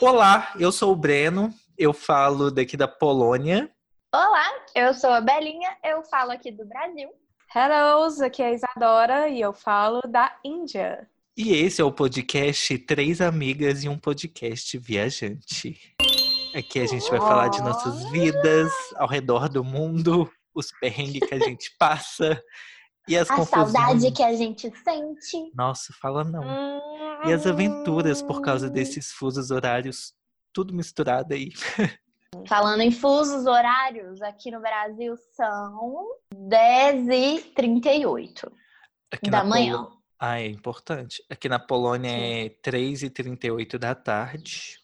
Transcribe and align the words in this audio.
Olá, 0.00 0.54
eu 0.58 0.72
sou 0.72 0.92
o 0.92 0.96
Breno, 0.96 1.52
eu 1.76 1.92
falo 1.92 2.50
daqui 2.50 2.74
da 2.74 2.88
Polônia. 2.88 3.70
Olá, 4.14 4.50
eu 4.74 4.94
sou 4.94 5.10
a 5.10 5.20
Belinha, 5.20 5.76
eu 5.84 6.02
falo 6.04 6.30
aqui 6.30 6.50
do 6.50 6.64
Brasil. 6.64 7.10
Hello, 7.54 8.08
aqui 8.24 8.42
é 8.42 8.46
a 8.46 8.52
Isadora 8.52 9.28
e 9.28 9.42
eu 9.42 9.52
falo 9.52 10.00
da 10.08 10.34
Índia. 10.42 11.06
E 11.36 11.52
esse 11.52 11.82
é 11.82 11.84
o 11.84 11.92
podcast 11.92 12.78
Três 12.78 13.20
Amigas 13.20 13.84
e 13.84 13.90
um 13.90 13.98
Podcast 13.98 14.78
Viajante. 14.78 15.78
Aqui 16.54 16.80
a 16.80 16.86
gente 16.86 17.08
vai 17.10 17.20
falar 17.20 17.48
de 17.48 17.60
nossas 17.60 18.10
vidas 18.10 18.72
ao 18.96 19.06
redor 19.06 19.50
do 19.50 19.62
mundo, 19.62 20.32
os 20.54 20.72
perrengues 20.80 21.28
que 21.28 21.34
a 21.34 21.38
gente 21.38 21.76
passa 21.78 22.42
e 23.08 23.16
as 23.16 23.30
A 23.30 23.36
confusões. 23.36 23.72
saudade 23.72 24.12
que 24.12 24.22
a 24.22 24.34
gente 24.34 24.70
sente. 24.84 25.50
Nossa, 25.54 25.92
fala 26.00 26.22
não. 26.24 26.44
E 27.26 27.32
as 27.32 27.46
aventuras 27.46 28.22
por 28.22 28.40
causa 28.40 28.68
desses 28.70 29.12
fusos 29.12 29.50
horários, 29.50 30.14
tudo 30.52 30.72
misturado 30.74 31.34
aí. 31.34 31.50
Falando 32.46 32.80
em 32.82 32.92
fusos 32.92 33.44
horários, 33.46 34.22
aqui 34.22 34.50
no 34.52 34.60
Brasil 34.60 35.16
são 35.34 36.06
10h38 36.34 38.50
Aqui 39.12 39.28
da 39.30 39.42
manhã. 39.44 39.78
Polo- 39.82 39.98
Ah, 40.18 40.40
é 40.40 40.46
importante. 40.46 41.22
Aqui 41.28 41.48
na 41.48 41.58
Polônia 41.58 42.08
é 42.10 42.48
3h38 42.64 43.76
da 43.78 43.94
tarde. 43.94 44.78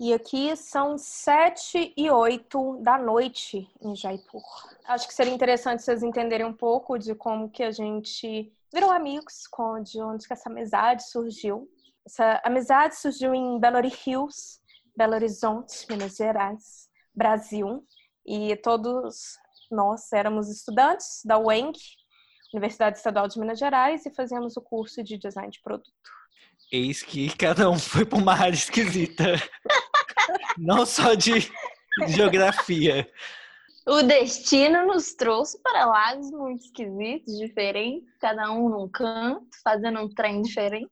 E 0.00 0.14
aqui 0.14 0.54
são 0.54 0.96
7 0.96 1.92
e 1.96 2.08
8 2.08 2.80
da 2.82 2.96
noite 2.96 3.68
em 3.80 3.96
Jaipur. 3.96 4.44
Acho 4.84 5.08
que 5.08 5.14
seria 5.14 5.34
interessante 5.34 5.82
vocês 5.82 6.04
entenderem 6.04 6.46
um 6.46 6.52
pouco 6.52 6.96
de 6.96 7.16
como 7.16 7.50
que 7.50 7.64
a 7.64 7.72
gente 7.72 8.52
virou 8.72 8.92
amigos, 8.92 9.42
de 9.84 10.00
onde 10.00 10.24
que 10.24 10.32
essa 10.32 10.48
amizade 10.48 11.02
surgiu. 11.10 11.68
Essa 12.06 12.40
amizade 12.44 12.96
surgiu 12.96 13.34
em 13.34 13.58
Belo 13.58 13.78
Hills, 14.06 14.60
Belo 14.96 15.14
Horizonte, 15.14 15.84
Minas 15.90 16.14
Gerais, 16.14 16.88
Brasil. 17.12 17.84
E 18.24 18.54
todos 18.56 19.36
nós 19.68 20.12
éramos 20.12 20.48
estudantes 20.48 21.22
da 21.24 21.40
UENG, 21.40 21.76
Universidade 22.54 22.98
Estadual 22.98 23.26
de 23.26 23.40
Minas 23.40 23.58
Gerais, 23.58 24.06
e 24.06 24.14
fazíamos 24.14 24.56
o 24.56 24.62
curso 24.62 25.02
de 25.02 25.18
design 25.18 25.50
de 25.50 25.60
produto. 25.60 26.17
Eis 26.70 27.02
que 27.02 27.34
cada 27.36 27.70
um 27.70 27.78
foi 27.78 28.04
para 28.04 28.18
uma 28.18 28.34
área 28.34 28.54
esquisita. 28.54 29.34
Não 30.58 30.84
só 30.84 31.14
de 31.14 31.50
geografia. 32.08 33.10
O 33.86 34.02
destino 34.02 34.86
nos 34.86 35.14
trouxe 35.14 35.58
para 35.62 35.86
lados 35.86 36.30
muito 36.30 36.62
esquisitos, 36.62 37.38
diferentes, 37.38 38.06
cada 38.20 38.52
um 38.52 38.68
num 38.68 38.86
canto, 38.86 39.46
fazendo 39.64 40.00
um 40.00 40.08
trem 40.10 40.42
diferente. 40.42 40.90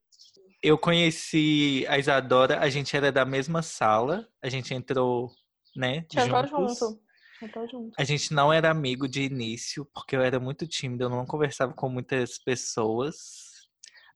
Eu 0.62 0.78
conheci 0.78 1.84
a 1.88 1.98
Isadora, 1.98 2.58
a 2.58 2.70
gente 2.70 2.96
era 2.96 3.12
da 3.12 3.26
mesma 3.26 3.60
sala, 3.60 4.26
a 4.42 4.48
gente 4.48 4.72
entrou, 4.72 5.30
né, 5.76 6.06
entrou 6.10 6.46
junto. 6.46 7.00
Entrou 7.42 7.68
junto. 7.68 7.92
A 7.98 8.02
gente 8.02 8.32
não 8.32 8.50
era 8.50 8.70
amigo 8.70 9.06
de 9.06 9.24
início, 9.24 9.86
porque 9.92 10.16
eu 10.16 10.22
era 10.22 10.40
muito 10.40 10.66
tímido, 10.66 11.04
eu 11.04 11.10
não 11.10 11.26
conversava 11.26 11.74
com 11.74 11.90
muitas 11.90 12.38
pessoas. 12.38 13.45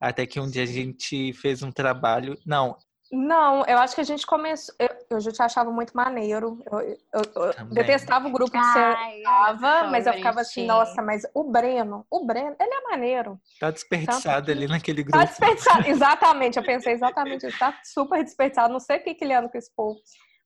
Até 0.01 0.27
que 0.27 0.41
um 0.41 0.49
dia 0.49 0.63
a 0.63 0.67
gente 0.67 1.33
fez 1.35 1.63
um 1.63 1.71
trabalho. 1.71 2.39
Não, 2.47 2.77
Não, 3.13 3.65
eu 3.67 3.77
acho 3.79 3.95
que 3.95 4.01
a 4.01 4.05
gente 4.05 4.25
começou. 4.27 4.75
Eu, 4.79 4.89
eu 5.11 5.21
já 5.21 5.31
te 5.33 5.43
achava 5.43 5.71
muito 5.73 5.93
maneiro. 5.97 6.63
Eu, 6.71 6.81
eu- 6.81 6.97
eu 7.35 7.53
detestava 7.71 8.29
o 8.29 8.31
grupo 8.31 8.53
que 8.53 8.59
você 8.65 8.79
Ai, 8.79 9.19
estava, 9.19 9.85
mas 9.91 10.07
eu 10.07 10.13
ficava 10.15 10.41
assim, 10.41 10.65
nossa, 10.67 11.03
mas 11.03 11.23
o 11.35 11.45
Breno, 11.51 12.07
o 12.11 12.25
Breno, 12.25 12.55
ele 12.59 12.73
é 12.73 12.81
maneiro. 12.91 13.39
tá 13.59 13.71
desperdiçado 13.71 14.51
ali 14.53 14.67
naquele 14.69 15.03
Tá 15.05 15.11
grupo. 15.19 15.27
desperdiçado. 15.27 15.87
exatamente, 15.91 16.57
eu 16.57 16.65
pensei 16.65 16.93
exatamente 16.95 17.47
isso. 17.47 17.59
Tá 17.59 17.79
super 17.85 18.23
desperdiçado. 18.23 18.73
Não 18.73 18.81
sei 18.81 18.99
o 18.99 19.03
que, 19.05 19.15
que 19.15 19.25
ele 19.25 19.35
anda 19.35 19.49
com 19.49 19.59
esse 19.59 19.75
povo. 19.75 19.99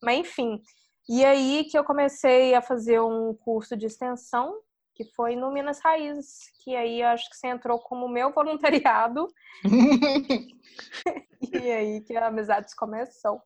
Mas 0.03 0.19
enfim. 0.19 0.61
E 1.07 1.23
aí 1.25 1.65
que 1.71 1.79
eu 1.79 1.85
comecei 1.85 2.55
a 2.55 2.63
fazer 2.63 2.99
um 3.01 3.35
curso 3.35 3.77
de 3.77 3.85
extensão, 3.87 4.55
que 4.95 5.05
foi 5.05 5.35
no 5.35 5.53
Minas 5.53 5.81
Raízes, 5.81 6.51
que 6.63 6.77
aí 6.77 7.03
acho 7.03 7.29
que 7.29 7.37
você 7.37 7.49
entrou 7.49 7.79
como 7.79 8.09
meu 8.09 8.33
voluntariado. 8.33 9.27
E 11.53 11.71
aí 11.71 12.01
que 12.01 12.17
a 12.17 12.27
amizade 12.27 12.75
começou. 12.77 13.41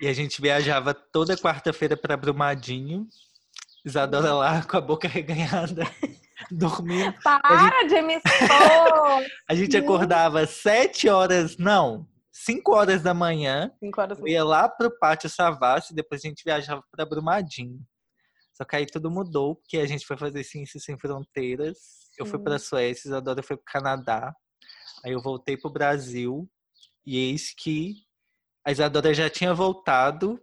E 0.00 0.06
a 0.06 0.12
gente 0.12 0.40
viajava 0.40 0.92
toda 0.94 1.36
quarta-feira 1.36 1.96
para 1.96 2.16
Brumadinho. 2.16 3.08
Isadora 3.84 4.34
lá 4.34 4.62
com 4.62 4.76
a 4.76 4.80
boca 4.80 5.06
reganhada, 5.06 5.82
dormindo. 6.50 7.14
Para 7.22 7.86
de 7.86 8.00
me 8.02 8.14
expor! 8.16 9.24
A 9.46 9.54
gente 9.54 9.76
acordava 9.76 10.46
sete 10.46 11.06
horas, 11.06 11.58
não, 11.58 12.06
cinco 12.32 12.72
horas 12.72 13.02
da 13.02 13.12
manhã. 13.12 13.70
Cinco 13.78 14.00
horas 14.00 14.18
ia 14.24 14.42
lá 14.42 14.68
pro 14.70 14.90
Pátio 14.98 15.28
Savassi, 15.28 15.94
depois 15.94 16.24
a 16.24 16.28
gente 16.28 16.42
viajava 16.42 16.82
para 16.90 17.04
Brumadinho. 17.04 17.78
Só 18.54 18.64
que 18.64 18.76
aí 18.76 18.86
tudo 18.86 19.10
mudou, 19.10 19.56
porque 19.56 19.78
a 19.78 19.86
gente 19.86 20.06
foi 20.06 20.16
fazer 20.16 20.44
Ciências 20.44 20.84
Sem 20.84 20.96
Fronteiras. 20.96 21.78
Eu 22.18 22.24
fui 22.24 22.38
Sim. 22.38 22.44
para 22.44 22.58
Suécia, 22.58 23.08
Isadora 23.08 23.42
foi 23.42 23.56
pro 23.56 23.64
Canadá. 23.66 24.32
Aí 25.04 25.12
eu 25.12 25.20
voltei 25.20 25.56
pro 25.56 25.70
Brasil. 25.70 26.48
E 27.04 27.18
eis 27.18 27.52
que 27.52 27.96
a 28.64 28.70
Isadora 28.70 29.12
já 29.12 29.28
tinha 29.28 29.52
voltado. 29.52 30.40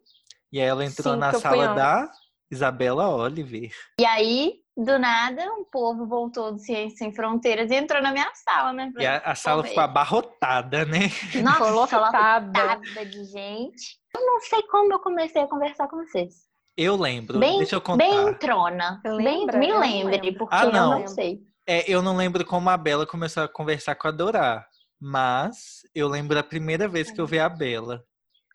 E 0.51 0.59
aí 0.59 0.67
ela 0.67 0.83
entrou 0.83 1.13
Sim, 1.13 1.19
na 1.19 1.33
sala 1.33 1.73
da 1.73 2.11
Isabela 2.51 3.07
Oliver. 3.07 3.71
E 3.97 4.05
aí, 4.05 4.55
do 4.75 4.99
nada, 4.99 5.41
um 5.53 5.63
povo 5.63 6.05
voltou 6.05 6.51
do 6.51 6.59
Ciência 6.59 6.97
Sem 6.97 7.15
Fronteiras 7.15 7.71
e 7.71 7.75
entrou 7.75 8.01
na 8.01 8.11
minha 8.11 8.29
sala, 8.35 8.73
né? 8.73 8.91
E 8.99 9.05
a, 9.05 9.19
a 9.19 9.35
sala 9.35 9.63
ficou 9.63 9.81
abarrotada, 9.81 10.83
né? 10.83 11.09
Nossa, 11.41 11.97
lotada 11.97 13.05
de 13.05 13.23
gente. 13.23 13.97
Eu 14.13 14.25
não 14.25 14.41
sei 14.41 14.61
como 14.63 14.91
eu 14.91 14.99
comecei 14.99 15.41
a 15.41 15.47
conversar 15.47 15.87
com 15.87 15.95
vocês. 15.95 16.50
Eu 16.77 16.95
lembro. 16.95 17.39
Bem, 17.39 17.57
Deixa 17.59 17.75
eu 17.75 17.81
contar. 17.81 17.97
bem 18.03 18.33
trona. 18.35 19.01
Bem, 19.03 19.15
Lembra? 19.17 19.57
me 19.59 19.67
Eu 19.69 19.73
não 19.75 19.81
lembre, 19.81 20.17
lembro. 20.21 20.39
porque 20.39 20.55
Ah, 20.55 20.63
eu 20.65 20.71
não. 20.71 20.99
não 20.99 21.07
sei. 21.07 21.41
É, 21.67 21.89
eu 21.91 22.01
não 22.01 22.15
lembro 22.15 22.45
como 22.45 22.69
a 22.69 22.77
Bela 22.77 23.05
começou 23.05 23.43
a 23.43 23.47
conversar 23.47 23.95
com 23.95 24.07
a 24.07 24.11
Dorá. 24.11 24.65
Mas 24.99 25.81
eu 25.95 26.07
lembro 26.07 26.37
a 26.37 26.43
primeira 26.43 26.87
vez 26.87 27.11
que 27.11 27.19
eu 27.19 27.25
vi 27.27 27.39
a 27.39 27.49
Bela. 27.49 28.03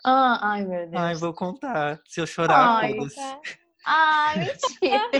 Ah, 0.04 0.38
ai, 0.52 0.64
meu 0.64 0.88
Deus. 0.88 1.02
Ai, 1.02 1.14
vou 1.14 1.34
contar. 1.34 2.00
Se 2.06 2.20
eu 2.20 2.26
chorar, 2.26 2.78
Ai, 2.78 2.94
foda-se. 2.94 3.16
Ai, 3.84 4.38
mentira. 4.38 5.10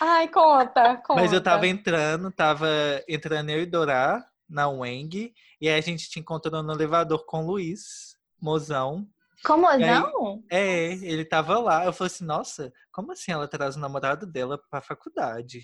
Ai, 0.00 0.28
conta, 0.28 0.96
conta. 0.98 1.20
Mas 1.22 1.32
eu 1.32 1.40
tava 1.42 1.66
entrando, 1.66 2.30
tava 2.30 2.68
entrando 3.08 3.50
eu 3.50 3.60
e 3.62 3.66
Dorá 3.66 4.24
na 4.48 4.68
Weng. 4.68 5.32
E 5.60 5.68
aí 5.68 5.76
a 5.78 5.80
gente 5.80 6.08
te 6.08 6.20
encontrou 6.20 6.62
no 6.62 6.72
elevador 6.72 7.24
com 7.26 7.42
o 7.44 7.46
Luiz, 7.46 8.16
mozão. 8.40 9.06
Como 9.44 9.70
não? 9.76 10.42
É, 10.50 10.92
ele 11.02 11.24
tava 11.24 11.58
lá. 11.58 11.84
Eu 11.84 11.92
falei 11.92 12.12
assim, 12.12 12.24
nossa, 12.24 12.72
como 12.92 13.12
assim 13.12 13.32
ela 13.32 13.48
traz 13.48 13.76
o 13.76 13.80
namorado 13.80 14.26
dela 14.26 14.60
pra 14.70 14.80
faculdade? 14.82 15.60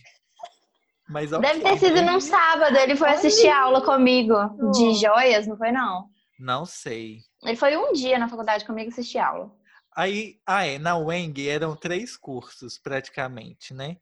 Mas 1.09 1.33
ok. 1.33 1.49
Deve 1.49 1.61
ter 1.63 1.79
sido 1.79 2.03
num 2.03 2.21
sábado. 2.21 2.77
Ele 2.77 2.97
foi 2.97 3.11
assistir 3.11 3.49
aula 3.49 3.81
comigo 3.85 4.35
de 4.73 4.95
joias, 4.95 5.47
não 5.47 5.57
foi 5.57 5.71
não? 5.71 6.09
Não 6.39 6.65
sei. 6.67 7.19
Ele 7.45 7.57
foi 7.57 7.77
um 7.77 7.93
dia 7.93 8.19
na 8.19 8.29
faculdade 8.29 8.65
comigo 8.65 8.91
assistir 8.91 9.19
aula. 9.19 9.51
Aí, 9.95 10.39
ah, 10.47 10.67
é, 10.67 10.79
na 10.79 10.97
Weng 10.97 11.49
eram 11.49 11.75
três 11.77 12.17
cursos 12.17 12.79
praticamente, 12.79 13.73
né? 13.73 13.97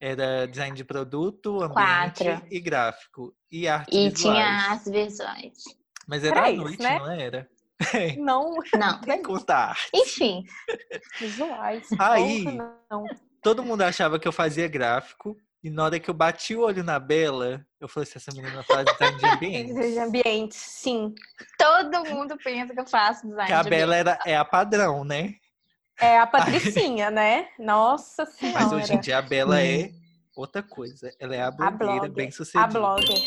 Era 0.00 0.46
design 0.46 0.76
de 0.76 0.84
produto, 0.84 1.60
ambiente 1.62 2.24
Quatro. 2.24 2.46
e 2.50 2.60
gráfico. 2.60 3.34
E 3.50 3.68
artes 3.68 3.94
E 3.96 4.08
visuais. 4.10 4.36
tinha 4.36 4.72
as 4.72 4.84
visuais. 4.88 5.52
Mas 6.06 6.24
era 6.24 6.46
à 6.46 6.52
noite, 6.52 6.82
né? 6.82 6.98
não 6.98 7.10
era? 7.10 7.48
Não, 8.18 8.54
Não. 8.76 9.00
Tem 9.00 9.22
contar. 9.22 9.76
Enfim, 9.94 10.44
visuais. 11.20 11.88
Aí- 11.98 12.44
não. 12.90 13.04
Todo 13.42 13.62
mundo 13.62 13.82
achava 13.82 14.18
que 14.18 14.26
eu 14.26 14.32
fazia 14.32 14.66
gráfico. 14.68 15.36
E 15.62 15.70
na 15.70 15.84
hora 15.84 15.98
que 15.98 16.08
eu 16.08 16.14
bati 16.14 16.54
o 16.54 16.60
olho 16.60 16.84
na 16.84 17.00
Bela, 17.00 17.64
eu 17.80 17.88
falei 17.88 18.08
assim, 18.08 18.18
essa 18.18 18.30
menina 18.32 18.62
faz 18.62 18.84
design 18.84 19.18
de 19.18 19.26
ambiente. 19.26 19.74
De 19.74 19.98
ambiente, 19.98 20.54
sim. 20.54 21.12
todo 21.58 22.04
mundo 22.08 22.36
pensa 22.42 22.72
que 22.72 22.80
eu 22.80 22.86
faço 22.86 23.26
design 23.26 23.46
Que 23.48 23.52
a 23.52 23.62
de 23.62 23.70
Bela 23.70 23.96
era, 23.96 24.18
é 24.24 24.36
a 24.36 24.44
padrão, 24.44 25.04
né? 25.04 25.34
É 26.00 26.16
a 26.18 26.26
Patricinha, 26.28 27.10
né? 27.10 27.48
Nossa 27.58 28.24
senhora. 28.24 28.60
Mas 28.60 28.72
hoje 28.72 28.94
em 28.94 29.00
dia 29.00 29.18
a 29.18 29.22
Bela 29.22 29.60
é 29.60 29.90
outra 30.36 30.62
coisa. 30.62 31.12
Ela 31.18 31.34
é 31.34 31.42
a 31.42 31.50
blogueira 31.50 31.76
blogger, 31.76 32.12
bem 32.12 32.28
A 32.28 32.32
sucedida. 32.32 32.68
blogger. 32.78 33.18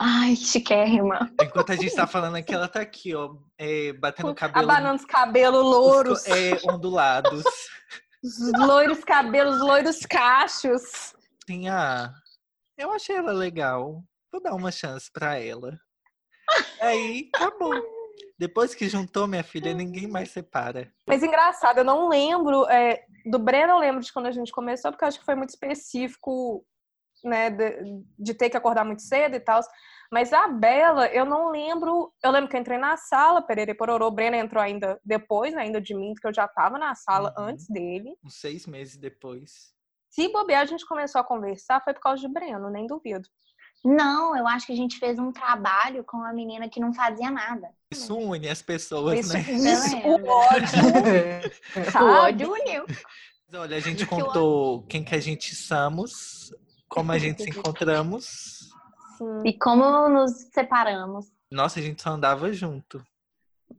Ai, 0.00 0.36
chiquérrima. 0.36 1.30
Enquanto 1.40 1.72
a 1.72 1.76
gente 1.76 1.94
tá 1.94 2.06
falando 2.06 2.36
aqui, 2.36 2.54
ela 2.54 2.68
tá 2.68 2.80
aqui, 2.80 3.14
ó, 3.14 3.36
é, 3.58 3.92
batendo 3.92 4.34
cabelo. 4.34 4.70
Abanando 4.70 4.96
os 4.96 5.04
cabelos 5.04 5.62
louros. 5.62 6.20
os 6.20 6.26
É, 6.26 6.58
ondulados. 6.70 7.44
Os 8.22 8.52
loiros 8.58 9.02
cabelos, 9.04 9.60
loiros 9.60 10.00
cachos. 10.06 11.14
Sim, 11.46 11.68
ah, 11.68 12.12
eu 12.78 12.92
achei 12.92 13.16
ela 13.16 13.32
legal. 13.32 14.02
Vou 14.30 14.40
dar 14.40 14.54
uma 14.54 14.70
chance 14.70 15.10
pra 15.12 15.38
ela. 15.38 15.78
Aí, 16.80 17.28
acabou. 17.34 17.74
Depois 18.38 18.74
que 18.74 18.88
juntou 18.88 19.26
minha 19.26 19.44
filha, 19.44 19.74
ninguém 19.74 20.06
mais 20.06 20.30
separa. 20.30 20.92
Mas 21.06 21.22
engraçado, 21.22 21.78
eu 21.78 21.84
não 21.84 22.08
lembro. 22.08 22.66
é, 22.68 23.04
do 23.26 23.38
Breno 23.38 23.74
eu 23.74 23.78
lembro 23.78 24.02
de 24.02 24.12
quando 24.12 24.26
a 24.26 24.32
gente 24.32 24.52
começou, 24.52 24.90
porque 24.90 25.04
eu 25.04 25.08
acho 25.08 25.18
que 25.18 25.24
foi 25.24 25.34
muito 25.34 25.50
específico 25.50 26.64
né, 27.24 27.50
de, 27.50 28.02
de 28.18 28.34
ter 28.34 28.50
que 28.50 28.56
acordar 28.56 28.84
muito 28.84 29.02
cedo 29.02 29.34
e 29.36 29.40
tal. 29.40 29.60
Mas 30.10 30.32
a 30.32 30.46
Bela, 30.48 31.06
eu 31.08 31.24
não 31.24 31.50
lembro. 31.50 32.12
Eu 32.22 32.30
lembro 32.30 32.48
que 32.50 32.56
eu 32.56 32.60
entrei 32.60 32.76
na 32.78 32.96
sala, 32.96 33.40
Pereira 33.40 33.74
Pororô, 33.74 34.10
Brena 34.10 34.36
entrou 34.36 34.62
ainda 34.62 35.00
depois, 35.04 35.54
né, 35.54 35.62
ainda 35.62 35.80
de 35.80 35.94
mim, 35.94 36.12
porque 36.14 36.26
eu 36.28 36.34
já 36.34 36.46
tava 36.46 36.78
na 36.78 36.94
sala 36.94 37.32
Uhum. 37.38 37.44
antes 37.46 37.66
dele. 37.68 38.14
Uns 38.24 38.34
seis 38.40 38.66
meses 38.66 38.96
depois. 38.96 39.72
Se 40.10 40.28
bobear, 40.30 40.60
a 40.60 40.66
gente 40.66 40.86
começou 40.86 41.20
a 41.20 41.24
conversar, 41.24 41.82
foi 41.82 41.94
por 41.94 42.00
causa 42.02 42.20
de 42.20 42.28
Breno, 42.32 42.68
nem 42.68 42.86
duvido. 42.86 43.26
Não, 43.84 44.36
eu 44.36 44.46
acho 44.46 44.66
que 44.66 44.72
a 44.72 44.76
gente 44.76 44.98
fez 44.98 45.18
um 45.18 45.32
trabalho 45.32 46.04
com 46.04 46.18
uma 46.18 46.32
menina 46.32 46.68
que 46.68 46.78
não 46.78 46.92
fazia 46.92 47.30
nada. 47.30 47.68
Isso 47.90 48.16
une 48.16 48.48
as 48.48 48.62
pessoas, 48.62 49.18
Isso, 49.20 49.32
né? 49.32 49.40
isso 49.40 49.96
lembro. 49.96 50.24
o 50.24 50.28
ódio, 50.28 50.78
O 52.00 52.04
ódio 52.04 52.52
uniu. 52.52 52.84
Olha, 53.54 53.76
a 53.76 53.80
gente 53.80 54.06
contou 54.06 54.82
quem 54.86 55.02
que 55.04 55.14
a 55.14 55.20
gente 55.20 55.54
somos, 55.54 56.54
como 56.92 57.10
a 57.12 57.18
gente 57.18 57.42
se 57.42 57.50
encontramos. 57.50 58.68
Sim. 59.16 59.42
E 59.46 59.52
como 59.58 60.08
nos 60.08 60.32
separamos. 60.52 61.26
Nossa, 61.50 61.80
a 61.80 61.82
gente 61.82 62.02
só 62.02 62.10
andava 62.10 62.52
junto. 62.52 63.02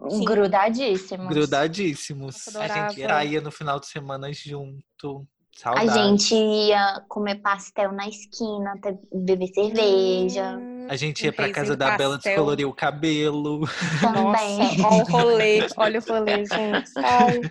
Sim. 0.10 0.24
Grudadíssimos. 0.26 1.28
Grudadíssimos. 1.28 2.56
A 2.56 2.68
gente 2.68 3.02
saía 3.08 3.40
no 3.42 3.52
final 3.52 3.80
de 3.80 3.86
semana 3.88 4.32
junto. 4.34 5.28
A 5.64 5.76
Saudade. 5.76 5.94
gente 5.94 6.34
ia 6.34 7.04
comer 7.08 7.36
pastel 7.36 7.92
na 7.92 8.08
esquina, 8.08 8.74
beber 9.14 9.48
cerveja. 9.54 10.58
Hum, 10.58 10.88
A 10.90 10.96
gente 10.96 11.24
ia 11.24 11.32
pra 11.32 11.52
casa 11.52 11.78
da 11.78 11.96
Bela 11.96 12.16
pastel. 12.16 12.32
descolorir 12.34 12.68
o 12.68 12.74
cabelo. 12.74 13.62
Também. 14.02 14.78
Nossa, 14.80 14.88
olha 14.88 15.04
o 15.04 15.12
rolê, 15.12 15.68
olha 15.78 16.00
o 16.00 16.04
rolê, 16.12 16.38
gente. 16.46 16.92
Ai. 16.98 17.42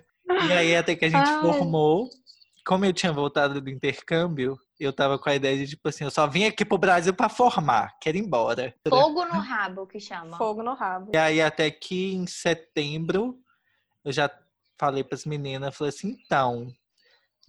E 0.49 0.53
aí, 0.53 0.77
até 0.77 0.97
que 0.97 1.05
a 1.05 1.09
gente 1.09 1.29
Ai. 1.29 1.41
formou. 1.43 2.09
Como 2.65 2.85
eu 2.85 2.93
tinha 2.93 3.13
voltado 3.13 3.61
do 3.61 3.69
intercâmbio, 3.71 4.57
eu 4.79 4.93
tava 4.93 5.19
com 5.19 5.29
a 5.29 5.35
ideia 5.35 5.57
de, 5.59 5.67
tipo 5.67 5.89
assim, 5.89 6.05
eu 6.05 6.11
só 6.11 6.27
vim 6.29 6.45
aqui 6.45 6.65
pro 6.65 6.79
Brasil 6.79 7.13
pra 7.13 7.29
formar, 7.29 7.93
quero 8.01 8.17
ir 8.17 8.21
embora. 8.21 8.73
Fogo 8.89 9.25
no 9.25 9.41
rabo, 9.41 9.87
que 9.87 9.99
chama. 9.99 10.37
Fogo 10.37 10.63
no 10.63 10.75
rabo. 10.75 11.11
E 11.13 11.17
aí, 11.17 11.43
até 11.43 11.71
que 11.71 12.15
em 12.15 12.27
setembro, 12.27 13.37
eu 14.05 14.13
já 14.13 14.31
falei 14.79 15.03
pras 15.03 15.25
meninas, 15.25 15.77
falei 15.77 15.89
assim, 15.89 16.17
então, 16.25 16.69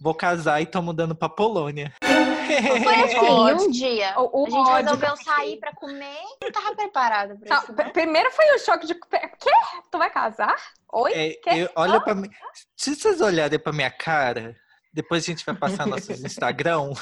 vou 0.00 0.14
casar 0.14 0.60
e 0.60 0.66
tô 0.66 0.82
mudando 0.82 1.14
pra 1.14 1.28
Polônia. 1.28 1.92
Foi 2.02 2.14
assim, 3.04 3.66
um 3.66 3.70
dia. 3.70 4.14
O, 4.18 4.42
o 4.42 4.46
A 4.46 4.50
gente 4.50 4.58
ódio 4.58 4.74
resolveu 4.84 5.16
sair 5.16 5.58
pra 5.58 5.72
comer 5.74 6.16
e 6.42 6.44
não 6.44 6.52
tava 6.52 6.74
preparada 6.74 7.36
pra 7.36 7.48
Tá, 7.48 7.62
isso. 7.62 7.72
não. 7.72 7.90
Primeiro 7.90 8.30
foi 8.32 8.54
o 8.54 8.58
choque 8.58 8.86
de. 8.86 8.94
Quê? 8.94 9.50
Tu 9.90 9.98
vai 9.98 10.10
casar? 10.10 10.54
Oi? 10.92 11.12
É, 11.14 11.38
eu- 11.62 11.70
olha 11.76 12.00
pra 12.00 12.14
mim. 12.14 12.28
Se 12.76 12.94
vocês 12.94 13.20
olharem 13.20 13.58
pra 13.58 13.72
minha 13.72 13.90
cara, 13.90 14.54
depois 14.94 15.24
a 15.24 15.26
gente 15.26 15.44
vai 15.44 15.54
passar 15.56 15.86
nossos 15.86 16.20
Instagram. 16.24 16.92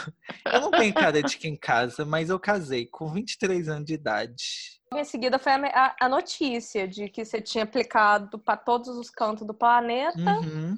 Eu 0.50 0.60
não 0.62 0.70
tenho 0.70 0.94
cara 0.94 1.22
de 1.22 1.36
quem 1.36 1.54
casa, 1.54 2.04
mas 2.04 2.30
eu 2.30 2.40
casei 2.40 2.86
com 2.86 3.12
23 3.12 3.68
anos 3.68 3.84
de 3.84 3.94
idade. 3.94 4.44
Em 4.94 5.04
seguida 5.04 5.38
foi 5.38 5.52
a, 5.52 5.94
a- 6.00 6.08
notícia 6.08 6.88
de 6.88 7.08
que 7.08 7.24
você 7.24 7.40
tinha 7.40 7.64
aplicado 7.64 8.38
para 8.38 8.56
todos 8.56 8.88
os 8.96 9.10
cantos 9.10 9.46
do 9.46 9.54
planeta. 9.54 10.18
Uhum. 10.40 10.76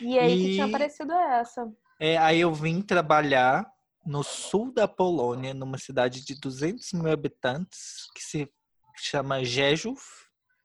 E 0.00 0.18
aí 0.18 0.36
que 0.36 0.52
tinha 0.54 0.66
E- 0.66 0.68
aparecido 0.68 1.12
essa. 1.12 1.70
É, 2.00 2.16
aí 2.16 2.40
eu 2.40 2.52
vim 2.54 2.80
trabalhar 2.80 3.66
no 4.06 4.22
sul 4.24 4.72
da 4.72 4.88
Polônia, 4.88 5.52
numa 5.52 5.76
cidade 5.76 6.24
de 6.24 6.34
200 6.40 6.92
mil 6.94 7.12
habitantes, 7.12 8.06
que 8.14 8.22
se 8.22 8.50
chama 8.96 9.44
Rzeszów. 9.44 10.00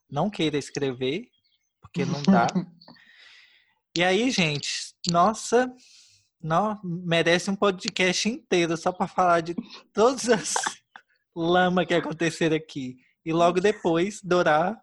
Não 0.09 0.29
queira 0.29 0.57
escrever, 0.57 1.25
porque 1.81 2.05
não 2.05 2.21
dá. 2.23 2.47
E 3.97 4.03
aí, 4.03 4.29
gente, 4.29 4.84
nossa, 5.11 5.73
não, 6.41 6.79
merece 6.83 7.49
um 7.49 7.55
podcast 7.55 8.27
inteiro 8.29 8.75
só 8.77 8.91
para 8.91 9.07
falar 9.07 9.41
de 9.41 9.55
todas 9.93 10.29
as 10.29 10.53
lama 11.35 11.85
que 11.85 11.93
aconteceram 11.93 12.55
aqui. 12.55 12.97
E 13.25 13.33
logo 13.33 13.59
depois, 13.59 14.21
Dorá 14.23 14.79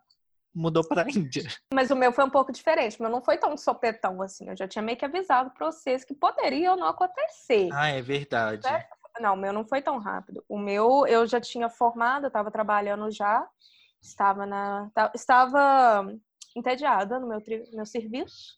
mudou 0.54 0.86
para 0.86 1.02
a 1.04 1.08
Índia. 1.10 1.44
Mas 1.72 1.90
o 1.90 1.96
meu 1.96 2.12
foi 2.12 2.24
um 2.24 2.30
pouco 2.30 2.52
diferente. 2.52 2.98
O 2.98 3.02
meu 3.02 3.10
não 3.10 3.22
foi 3.22 3.38
tão 3.38 3.56
sopetão 3.56 4.20
assim. 4.20 4.48
Eu 4.48 4.56
já 4.56 4.68
tinha 4.68 4.82
meio 4.82 4.98
que 4.98 5.04
avisado 5.04 5.50
para 5.50 5.66
vocês 5.70 6.04
que 6.04 6.14
poderia 6.14 6.72
ou 6.72 6.76
não 6.76 6.88
acontecer. 6.88 7.68
Ah, 7.72 7.88
é 7.88 8.02
verdade. 8.02 8.66
É. 8.66 8.86
Não, 9.20 9.34
o 9.34 9.36
meu 9.36 9.52
não 9.52 9.64
foi 9.64 9.80
tão 9.80 9.98
rápido. 9.98 10.44
O 10.48 10.58
meu, 10.58 11.06
eu 11.06 11.26
já 11.26 11.40
tinha 11.40 11.68
formado, 11.70 12.24
eu 12.24 12.28
estava 12.28 12.50
trabalhando 12.50 13.10
já. 13.10 13.46
Estava 14.02 14.44
na. 14.44 14.90
ta- 14.94 15.12
Estava 15.14 16.12
entediada 16.56 17.18
no 17.18 17.28
meu, 17.28 17.40
tri- 17.40 17.64
meu 17.72 17.86
serviço. 17.86 18.54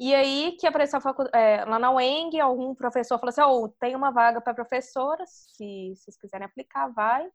E 0.00 0.14
aí 0.14 0.56
que 0.58 0.66
apareceu 0.66 1.00
é, 1.32 1.64
lá 1.64 1.78
na 1.78 1.90
UENG, 1.90 2.38
algum 2.40 2.74
professor 2.74 3.18
falou 3.18 3.30
assim: 3.30 3.42
oh, 3.42 3.68
tem 3.80 3.96
uma 3.96 4.10
vaga 4.12 4.40
para 4.40 4.54
professora, 4.54 5.24
se 5.26 5.94
vocês 5.96 6.16
quiserem 6.16 6.46
aplicar, 6.46 6.88
vai. 6.88 7.26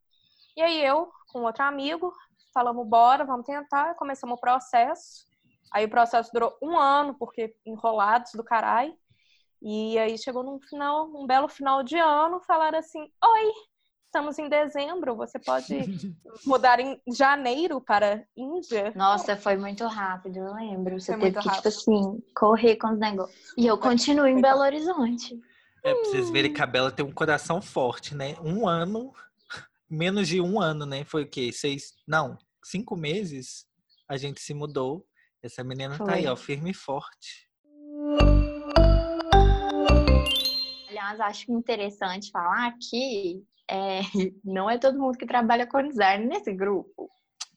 E 0.55 0.61
aí 0.61 0.83
eu, 0.83 1.11
com 1.29 1.41
outro 1.43 1.63
amigo, 1.63 2.13
falamos, 2.53 2.87
bora, 2.87 3.25
vamos 3.25 3.45
tentar, 3.45 3.95
começamos 3.95 4.37
o 4.37 4.41
processo. 4.41 5.25
Aí 5.73 5.85
o 5.85 5.89
processo 5.89 6.31
durou 6.31 6.55
um 6.61 6.77
ano, 6.77 7.15
porque 7.15 7.55
enrolados 7.65 8.31
do 8.33 8.43
caralho. 8.43 8.95
E 9.61 9.97
aí 9.97 10.17
chegou 10.17 10.43
num 10.43 10.59
final, 10.61 11.07
um 11.07 11.25
belo 11.25 11.49
final 11.49 11.83
de 11.83 11.97
ano, 11.97 12.39
falaram 12.41 12.79
assim: 12.79 13.01
Oi, 13.23 13.51
estamos 14.13 14.37
em 14.37 14.47
dezembro, 14.47 15.15
você 15.15 15.39
pode 15.39 15.73
mudar 16.45 16.79
em 16.79 17.01
janeiro 17.07 17.81
para 17.81 18.23
Índia? 18.37 18.93
Nossa, 18.95 19.35
foi 19.35 19.57
muito 19.57 19.87
rápido, 19.87 20.37
eu 20.37 20.53
lembro. 20.53 21.01
Você 21.01 21.13
Foi 21.13 21.21
teve 21.21 21.33
que, 21.33 21.41
tipo 21.41 21.49
rápido. 21.49 21.67
assim, 21.67 22.23
correr 22.35 22.75
com 22.75 22.91
os 22.91 22.99
negócios. 22.99 23.53
E 23.57 23.65
eu 23.65 23.75
continuo 23.75 24.27
em 24.27 24.33
Foi 24.33 24.41
Belo 24.43 24.61
Horizonte. 24.61 25.35
É 25.83 25.95
pra 25.95 26.03
vocês 26.05 26.29
verem 26.29 26.53
que 26.53 26.61
a 26.61 26.67
Bela 26.67 26.91
tem 26.91 27.03
um 27.03 27.11
coração 27.11 27.59
forte, 27.59 28.13
né? 28.13 28.35
Um 28.39 28.67
ano, 28.67 29.11
menos 29.89 30.27
de 30.27 30.39
um 30.39 30.61
ano, 30.61 30.85
né? 30.85 31.03
Foi 31.03 31.23
o 31.23 31.27
quê? 31.27 31.51
Seis, 31.51 31.95
não, 32.07 32.37
cinco 32.63 32.95
meses 32.95 33.65
a 34.07 34.15
gente 34.15 34.39
se 34.41 34.53
mudou. 34.53 35.03
Essa 35.41 35.63
menina 35.63 35.97
tá 35.97 36.13
aí, 36.13 36.23
Foi. 36.23 36.31
ó, 36.31 36.35
firme 36.35 36.69
e 36.69 36.75
forte. 36.75 37.49
Aliás, 40.87 41.19
acho 41.19 41.51
interessante 41.51 42.29
falar 42.29 42.75
que 42.79 43.43
é, 43.69 44.01
não 44.43 44.69
é 44.69 44.77
todo 44.77 44.99
mundo 44.99 45.17
que 45.17 45.25
trabalha 45.25 45.67
com 45.67 45.87
design 45.87 46.25
nesse 46.25 46.53
grupo. 46.53 47.09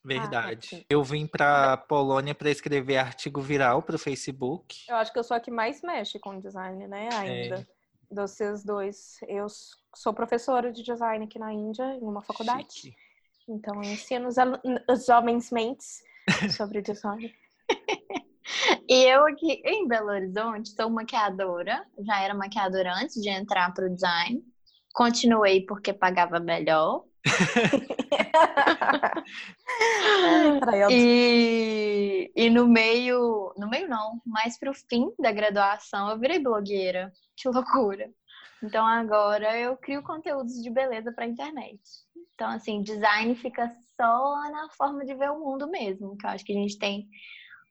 Verdade. 0.03 0.67
sim. 0.67 0.85
eu 0.89 1.03
vim 1.03 1.27
pra 1.27 1.75
Polônia 1.75 2.33
para 2.33 2.49
escrever 2.49 2.97
artigo 2.97 3.41
viral 3.41 3.81
pro 3.81 3.99
Facebook. 3.99 4.85
Eu 4.87 4.95
acho 4.95 5.11
que 5.11 5.19
eu 5.19 5.23
sou 5.23 5.35
a 5.35 5.39
que 5.39 5.51
mais 5.51 5.81
mexe 5.81 6.17
com 6.17 6.39
design, 6.39 6.87
né? 6.87 7.09
Ainda. 7.13 7.67
Dos 8.09 8.31
vocês 8.31 8.63
dois. 8.63 9.17
Eu 9.27 9.47
sou 9.93 10.13
professora 10.13 10.71
de 10.71 10.81
design 10.81 11.25
aqui 11.25 11.37
na 11.37 11.51
Índia, 11.51 11.83
em 11.95 12.03
uma 12.03 12.21
faculdade. 12.21 12.67
Chique. 12.71 12.95
Então, 13.49 13.75
eu 13.75 13.91
ensino 13.91 14.27
os, 14.27 14.35
os 14.89 15.05
jovens 15.05 15.51
mentes 15.51 16.01
sobre 16.55 16.81
design. 16.81 17.33
E 18.89 19.03
eu 19.03 19.25
aqui 19.27 19.61
em 19.65 19.85
Belo 19.87 20.09
Horizonte 20.09 20.69
sou 20.69 20.89
maquiadora. 20.89 21.85
Já 21.99 22.21
era 22.21 22.33
maquiadora 22.33 22.93
antes 22.93 23.21
de 23.21 23.29
entrar 23.29 23.73
pro 23.73 23.93
design. 23.93 24.41
Continuei 24.97 25.61
porque 25.61 25.93
pagava 25.93 26.39
melhor. 26.39 27.03
E, 30.89 32.31
e 32.35 32.49
no 32.49 32.67
meio, 32.67 33.53
no 33.57 33.69
meio 33.69 33.87
não, 33.87 34.19
mais 34.25 34.57
pro 34.57 34.73
fim 34.73 35.11
da 35.19 35.31
graduação 35.31 36.09
eu 36.09 36.17
virei 36.17 36.39
blogueira. 36.39 37.11
Que 37.35 37.47
loucura. 37.47 38.09
Então 38.63 38.83
agora 38.87 39.55
eu 39.59 39.77
crio 39.77 40.01
conteúdos 40.01 40.63
de 40.63 40.69
beleza 40.71 41.11
pra 41.11 41.27
internet. 41.27 41.79
Então 42.33 42.49
assim, 42.49 42.81
design 42.81 43.35
fica 43.35 43.71
só 43.95 44.49
na 44.51 44.67
forma 44.75 45.05
de 45.05 45.13
ver 45.13 45.29
o 45.29 45.39
mundo 45.39 45.69
mesmo, 45.69 46.17
que 46.17 46.25
eu 46.25 46.31
acho 46.31 46.43
que 46.43 46.53
a 46.53 46.59
gente 46.59 46.79
tem 46.79 47.07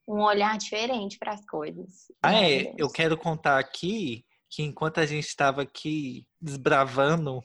um 0.06 0.22
olhar 0.22 0.56
diferente 0.58 1.18
para 1.18 1.32
as 1.32 1.44
coisas. 1.44 2.12
Ah, 2.22 2.34
é, 2.34 2.72
eu 2.78 2.88
quero 2.88 3.18
contar 3.18 3.58
aqui 3.58 4.24
que 4.48 4.62
enquanto 4.62 4.98
a 4.98 5.06
gente 5.06 5.26
estava 5.26 5.62
aqui 5.62 6.26
desbravando 6.40 7.42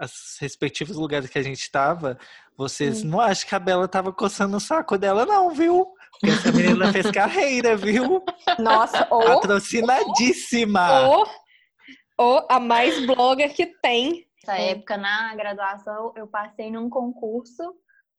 os 0.00 0.36
respectivos 0.40 0.96
lugares 0.96 1.30
que 1.30 1.38
a 1.38 1.42
gente 1.42 1.60
estava, 1.60 2.18
vocês 2.56 3.02
Hum. 3.02 3.08
não 3.08 3.20
acham 3.20 3.48
que 3.48 3.54
a 3.54 3.58
Bela 3.58 3.88
tava 3.88 4.12
coçando 4.12 4.56
o 4.56 4.60
saco 4.60 4.98
dela, 4.98 5.24
não, 5.24 5.50
viu? 5.50 5.86
Porque 6.12 6.30
essa 6.34 6.52
menina 6.52 6.92
fez 6.92 7.10
carreira, 7.10 7.76
viu? 7.76 8.24
Nossa, 8.58 9.06
ou, 9.10 9.24
Patrocinadíssima! 9.24 11.08
ou, 11.08 11.26
ou 12.18 12.46
a 12.50 12.58
mais 12.60 13.04
blogger 13.06 13.54
que 13.54 13.66
tem. 13.66 14.26
Nessa 14.46 14.58
época, 14.60 14.96
na 14.96 15.34
graduação, 15.34 16.12
eu 16.16 16.26
passei 16.26 16.70
num 16.70 16.88
concurso 16.88 17.62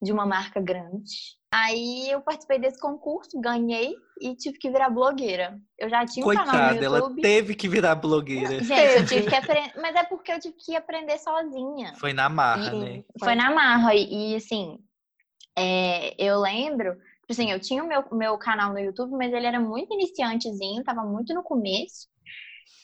de 0.01 0.11
uma 0.11 0.25
marca 0.25 0.59
grande. 0.59 1.36
Aí 1.51 2.09
eu 2.09 2.21
participei 2.21 2.59
desse 2.59 2.79
concurso, 2.79 3.39
ganhei 3.39 3.95
e 4.19 4.35
tive 4.35 4.57
que 4.57 4.69
virar 4.69 4.89
blogueira. 4.89 5.57
Eu 5.77 5.89
já 5.89 6.05
tinha 6.05 6.25
um 6.25 6.29
canal 6.29 6.45
Coitada, 6.45 6.75
no 6.75 6.85
ela 6.85 6.97
YouTube. 6.99 7.21
teve 7.21 7.55
que 7.55 7.69
virar 7.69 7.95
blogueira. 7.95 8.61
Gente, 8.61 8.97
eu 8.97 9.05
tive 9.05 9.27
que 9.27 9.35
aprender. 9.35 9.71
Mas 9.79 9.95
é 9.95 10.03
porque 10.03 10.31
eu 10.31 10.39
tive 10.39 10.55
que 10.57 10.75
aprender 10.75 11.17
sozinha. 11.17 11.93
Foi 11.95 12.11
na 12.11 12.27
marra, 12.27 12.71
Sim. 12.71 12.79
né? 12.79 13.03
Foi 13.17 13.33
na 13.33 13.51
marra. 13.51 13.95
E, 13.95 14.33
e, 14.33 14.35
assim, 14.35 14.77
é, 15.57 16.13
eu 16.21 16.39
lembro. 16.39 16.95
tipo 16.95 17.31
Assim, 17.31 17.49
eu 17.49 17.59
tinha 17.61 17.81
o 17.81 17.87
meu, 17.87 18.03
meu 18.11 18.37
canal 18.37 18.73
no 18.73 18.79
YouTube, 18.79 19.11
mas 19.11 19.31
ele 19.31 19.45
era 19.45 19.59
muito 19.59 19.93
iniciantezinho, 19.93 20.83
tava 20.83 21.03
muito 21.03 21.33
no 21.33 21.43
começo. 21.43 22.09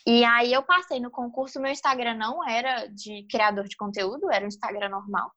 E 0.07 0.23
aí 0.23 0.53
eu 0.53 0.63
passei 0.63 0.99
no 1.01 1.11
concurso, 1.11 1.59
meu 1.59 1.71
Instagram 1.71 2.15
não 2.15 2.47
era 2.47 2.87
de 2.87 3.25
criador 3.29 3.65
de 3.65 3.75
conteúdo, 3.75 4.31
era 4.31 4.45
um 4.45 4.49
Instagram 4.49 4.89
normal. 4.89 5.31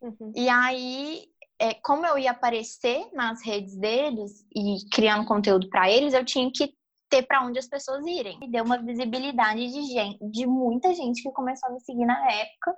Uhum. 0.00 0.32
E 0.34 0.48
aí, 0.48 1.24
é, 1.58 1.74
como 1.74 2.04
eu 2.06 2.18
ia 2.18 2.32
aparecer 2.32 3.08
nas 3.12 3.44
redes 3.44 3.76
deles 3.76 4.44
e 4.54 4.76
criando 4.92 5.26
conteúdo 5.26 5.68
para 5.68 5.90
eles, 5.90 6.14
eu 6.14 6.24
tinha 6.24 6.50
que 6.52 6.74
ter 7.08 7.22
para 7.22 7.42
onde 7.44 7.58
as 7.58 7.68
pessoas 7.68 8.04
irem. 8.06 8.38
E 8.42 8.50
deu 8.50 8.64
uma 8.64 8.82
visibilidade 8.82 9.70
de 9.70 9.82
gente, 9.86 10.18
de 10.30 10.46
muita 10.46 10.92
gente 10.94 11.22
que 11.22 11.30
começou 11.32 11.70
a 11.70 11.72
me 11.72 11.80
seguir 11.80 12.04
na 12.04 12.30
época. 12.30 12.74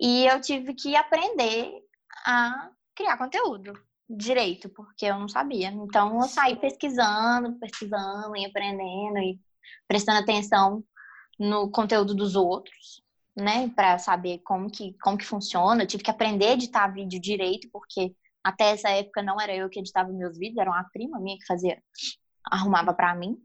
E 0.00 0.26
eu 0.26 0.40
tive 0.40 0.74
que 0.74 0.96
aprender 0.96 1.72
a 2.26 2.70
criar 2.94 3.16
conteúdo 3.16 3.72
direito, 4.08 4.68
porque 4.68 5.06
eu 5.06 5.18
não 5.18 5.28
sabia. 5.28 5.68
Então 5.68 6.20
eu 6.20 6.28
saí 6.28 6.56
pesquisando, 6.56 7.58
pesquisando 7.58 8.36
e 8.36 8.44
aprendendo 8.44 9.18
e 9.18 9.40
prestando 9.88 10.20
atenção 10.20 10.84
no 11.38 11.70
conteúdo 11.70 12.14
dos 12.14 12.36
outros, 12.36 13.01
né, 13.36 13.68
para 13.70 13.98
saber 13.98 14.38
como 14.44 14.70
que 14.70 14.96
como 15.02 15.16
que 15.16 15.24
funciona. 15.24 15.82
Eu 15.82 15.86
tive 15.86 16.02
que 16.02 16.10
aprender 16.10 16.46
a 16.46 16.52
editar 16.52 16.88
vídeo 16.88 17.20
direito, 17.20 17.68
porque 17.72 18.14
até 18.44 18.70
essa 18.70 18.90
época 18.90 19.22
não 19.22 19.40
era 19.40 19.54
eu 19.54 19.68
que 19.68 19.78
editava 19.78 20.10
meus 20.12 20.36
vídeos, 20.36 20.58
era 20.58 20.70
uma 20.70 20.84
prima 20.92 21.20
minha 21.20 21.38
que 21.38 21.46
fazia, 21.46 21.82
arrumava 22.44 22.92
para 22.92 23.14
mim. 23.14 23.38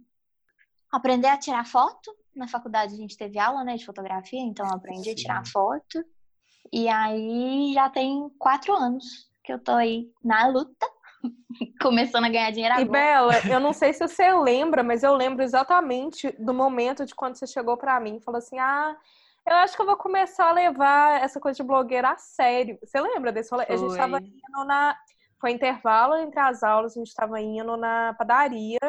Aprender 0.92 1.28
a 1.28 1.38
tirar 1.38 1.66
foto. 1.66 2.16
Na 2.36 2.48
faculdade 2.48 2.94
a 2.94 2.98
gente 2.98 3.18
teve 3.18 3.40
aula, 3.40 3.64
né, 3.64 3.76
de 3.76 3.86
fotografia, 3.86 4.40
então 4.42 4.66
eu 4.66 4.74
aprendi 4.74 5.10
a 5.10 5.16
tirar 5.16 5.46
foto. 5.48 6.04
E 6.72 6.88
aí 6.88 7.72
já 7.74 7.90
tem 7.90 8.30
quatro 8.38 8.74
anos 8.74 9.28
que 9.44 9.54
eu 9.54 9.60
tô 9.60 9.72
aí 9.72 10.12
na 10.24 10.48
luta, 10.48 10.88
começando 11.82 12.26
a 12.26 12.30
ganhar 12.30 12.52
dinheiro 12.52 12.76
E 12.76 12.82
agora. 12.82 12.92
Bela, 12.92 13.34
eu 13.50 13.60
não 13.60 13.74
sei 13.74 13.94
se 13.94 14.06
você 14.06 14.34
lembra, 14.34 14.84
mas 14.84 15.04
eu 15.04 15.16
lembro 15.16 15.44
exatamente 15.44 16.32
do 16.38 16.54
momento 16.54 17.06
de 17.06 17.16
quando 17.16 17.36
você 17.36 17.48
chegou 17.48 17.78
pra 17.78 18.00
mim 18.00 18.18
e 18.18 18.22
falou 18.22 18.40
assim: 18.40 18.60
"Ah, 18.60 18.96
eu 19.48 19.56
acho 19.58 19.76
que 19.76 19.82
eu 19.82 19.86
vou 19.86 19.98
começar 19.98 20.50
a 20.50 20.54
levar 20.54 21.22
essa 21.24 21.40
coisa 21.40 21.58
de 21.58 21.64
blogueira 21.64 22.12
a 22.12 22.18
sério". 22.18 22.78
Você 22.84 23.00
lembra 23.00 23.32
desse 23.32 23.50
rolê? 23.52 23.66
A 23.68 23.76
gente 23.76 23.90
Foi. 23.90 23.98
tava 23.98 24.18
indo 24.18 24.66
na 24.66 24.96
foi 25.40 25.52
intervalo 25.52 26.16
entre 26.16 26.40
as 26.40 26.64
aulas, 26.64 26.96
a 26.98 27.00
gente 27.00 27.14
tava 27.14 27.40
indo 27.40 27.78
na 27.78 28.16
padaria 28.18 28.80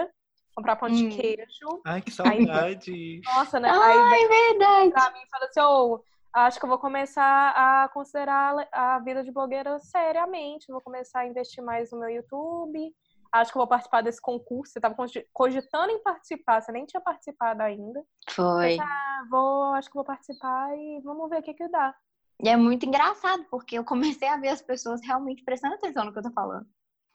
comprar 0.55 0.77
pão 0.77 0.89
de 0.89 1.05
Hum. 1.05 1.09
queijo. 1.11 1.83
Ai, 1.85 2.01
que 2.03 2.11
saudade. 2.11 3.21
Nossa, 3.25 3.61
né? 3.61 3.71
Aí 3.71 3.99
Ai, 4.01 4.29
verdade. 4.29 4.91
pra 4.93 5.11
mim 5.13 5.21
falou 5.31 5.47
assim: 5.49 5.61
"Ô, 5.61 6.05
acho 6.33 6.59
que 6.59 6.65
eu 6.65 6.69
vou 6.69 6.79
começar 6.79 7.51
a 7.55 7.89
considerar 7.91 8.67
a 8.73 8.99
vida 9.01 9.23
de 9.23 9.31
blogueira 9.31 9.79
seriamente. 9.79 10.73
Vou 10.73 10.81
começar 10.81 11.21
a 11.21 11.27
investir 11.27 11.63
mais 11.63 11.93
no 11.93 12.01
meu 12.01 12.09
YouTube. 12.09 12.93
Acho 13.33 13.53
que 13.53 13.59
eu 13.59 13.61
vou 13.61 13.67
participar 13.69 14.03
desse 14.03 14.21
concurso. 14.21 14.73
Você 14.73 14.79
estava 14.79 14.95
cogitando 15.33 15.91
em 15.93 16.03
participar, 16.03 16.61
você 16.63 16.73
nem 16.73 16.87
tinha 16.87 17.01
participado 17.01 17.63
ainda. 17.63 18.03
Foi. 18.31 18.79
Ah, 18.81 19.25
vou, 19.31 19.75
acho 19.75 19.89
que 19.89 19.95
vou 19.95 20.05
participar 20.05 20.75
e 20.77 21.01
vamos 21.05 21.29
ver 21.29 21.41
o 21.41 21.43
que 21.43 21.55
que 21.55 21.69
dá. 21.69 21.95
E 22.43 22.49
é 22.49 22.57
muito 22.57 22.87
engraçado, 22.87 23.45
porque 23.51 23.77
eu 23.79 23.85
comecei 23.85 24.29
a 24.29 24.37
ver 24.37 24.49
as 24.49 24.63
pessoas 24.63 25.01
realmente 25.05 25.43
prestando 25.45 25.75
atenção 25.75 26.05
no 26.05 26.13
que 26.13 26.19
eu 26.19 26.23
tô 26.23 26.31
falando. 26.31 26.67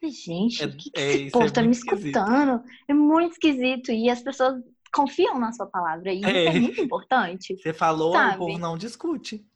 Gente, 0.04 0.62
É- 0.62 0.66
o 0.66 0.72
que, 0.76 0.92
que 0.92 1.00
é, 1.00 1.10
esse 1.12 1.24
isso 1.28 1.32
povo 1.32 1.46
é 1.46 1.52
tá 1.52 1.62
me 1.62 1.72
esquisito. 1.72 2.18
escutando? 2.18 2.64
É 2.90 2.94
muito 2.94 3.32
esquisito. 3.34 3.92
E 3.92 4.10
as 4.10 4.22
pessoas 4.22 4.62
confiam 4.94 5.40
na 5.40 5.52
sua 5.54 5.66
palavra. 5.66 6.12
E 6.12 6.20
isso 6.20 6.28
É. 6.30 6.46
é 6.48 6.60
muito 6.60 6.82
importante. 6.82 7.56
Você 7.58 7.74
falou, 7.74 8.12
Sabe? 8.12 8.36
o 8.36 8.38
povo 8.40 8.58
não 8.60 8.78
discute. 8.78 9.48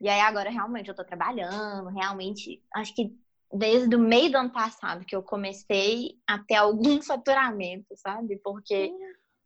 E 0.00 0.08
aí 0.08 0.20
agora 0.20 0.48
realmente 0.48 0.88
eu 0.88 0.94
tô 0.94 1.04
trabalhando, 1.04 1.88
realmente, 1.90 2.62
acho 2.74 2.94
que 2.94 3.14
desde 3.52 3.94
o 3.96 3.98
meio 3.98 4.30
do 4.30 4.38
ano 4.38 4.50
passado 4.50 5.04
que 5.04 5.14
eu 5.14 5.22
comecei 5.22 6.18
a 6.26 6.38
ter 6.38 6.54
algum 6.56 7.00
faturamento, 7.02 7.94
sabe? 7.96 8.36
Porque 8.42 8.92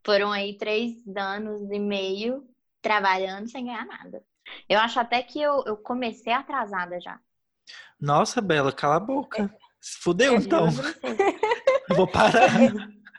foram 0.04 0.30
aí 0.32 0.56
três 0.58 0.94
anos 1.16 1.70
e 1.70 1.78
meio 1.78 2.46
trabalhando 2.82 3.48
sem 3.48 3.64
ganhar 3.66 3.86
nada. 3.86 4.22
Eu 4.68 4.78
acho 4.78 5.00
até 5.00 5.22
que 5.22 5.40
eu, 5.40 5.62
eu 5.66 5.76
comecei 5.76 6.32
atrasada 6.32 7.00
já. 7.00 7.18
Nossa, 7.98 8.42
Bela, 8.42 8.70
cala 8.72 8.96
a 8.96 9.00
boca. 9.00 9.54
Se 9.80 9.98
Fudeu, 10.00 10.36
então. 10.36 10.70
Juro 10.70 10.92
pra 11.00 11.10
você. 11.10 11.38
Eu 11.88 11.96
vou 11.96 12.06
parar. 12.06 12.50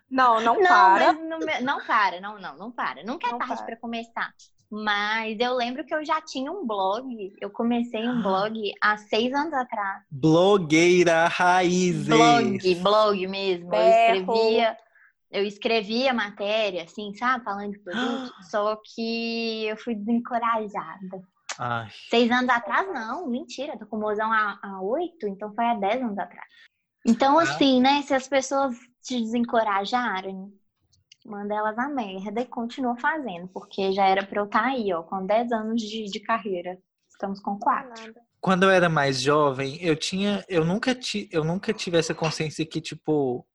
Não, 0.10 0.40
não, 0.40 0.56
Não, 0.56 0.64
para. 0.64 1.14
mas 1.14 1.28
não, 1.28 1.40
não 1.62 1.86
para, 1.86 2.22
não, 2.22 2.40
não, 2.40 2.58
não 2.58 2.72
para. 2.72 3.04
Nunca 3.04 3.28
é 3.28 3.32
Não 3.32 3.40
tarde 3.40 3.64
para. 3.66 3.78
começar. 3.78 4.34
Mas 4.72 5.38
eu 5.40 5.54
lembro 5.56 5.86
que 5.86 5.94
eu 5.94 6.04
já 6.04 6.20
tinha 6.22 6.52
um 6.52 6.66
blog. 6.66 7.34
Eu 7.40 7.50
comecei 7.50 8.08
um 8.08 8.22
blog 8.22 8.60
há 8.82 8.98
seis 8.98 9.34
anos 9.34 9.54
atrás. 9.54 10.04
Blogueira 10.12 11.28
raízes. 11.28 12.08
Blog, 12.08 12.76
blog 12.82 13.28
mesmo. 13.28 13.66
Eu 13.66 13.70
Berro. 13.70 14.18
escrevia, 14.18 14.78
eu 15.32 15.44
escrevia 15.46 16.14
matéria, 16.14 16.84
assim, 16.84 17.14
sabe? 17.16 17.44
Falando 17.44 17.72
de 17.72 17.80
produto. 17.80 18.34
só 18.50 18.76
que 18.94 19.66
eu 19.68 19.78
fui 19.78 19.96
desencorajada. 19.96 21.22
Ai, 21.58 21.88
Seis 22.10 22.30
anos 22.32 22.50
atrás, 22.50 22.86
não, 22.94 23.28
mentira. 23.28 23.78
Tô 23.78 23.86
com 23.86 23.96
o 23.98 24.02
mozão 24.02 24.30
há, 24.32 24.60
há 24.62 24.82
oito, 24.82 25.26
então 25.28 25.54
foi 25.54 25.64
há 25.66 25.74
dez 25.76 26.02
anos 26.02 26.18
atrás. 26.18 26.48
Então, 27.08 27.40
Ah. 27.40 27.44
assim, 27.44 27.80
né? 27.80 28.02
Se 28.02 28.14
as 28.14 28.28
pessoas 28.28 28.76
te 29.04 29.22
desencorajarem, 29.22 30.52
manda 31.26 31.56
elas 31.56 31.78
a 31.78 31.90
merda 31.90 32.42
e 32.42 32.46
continua 32.46 32.96
fazendo, 32.98 33.48
porque 33.48 33.92
já 33.92 34.06
era 34.06 34.24
pra 34.26 34.40
eu 34.42 34.46
estar 34.46 34.64
aí, 34.66 34.94
ó, 34.94 35.02
com 35.04 35.26
10 35.26 35.52
anos 35.52 35.82
de, 35.82 36.06
de 36.06 36.20
carreira. 36.20 36.78
Estamos 37.10 37.40
com 37.40 37.58
quatro. 37.58 38.14
quando 38.42 38.64
eu 38.64 38.70
era 38.70 38.88
mais 38.90 39.22
jovem, 39.22 39.82
eu 39.82 39.96
tinha, 39.96 40.44
eu 40.50 40.64
nunca, 40.66 40.94
ti, 40.94 41.28
eu 41.32 41.44
nunca 41.44 41.74
tive 41.74 41.98
essa 41.98 42.14
consciência 42.14 42.66
que 42.66 42.80
tipo 42.82 43.46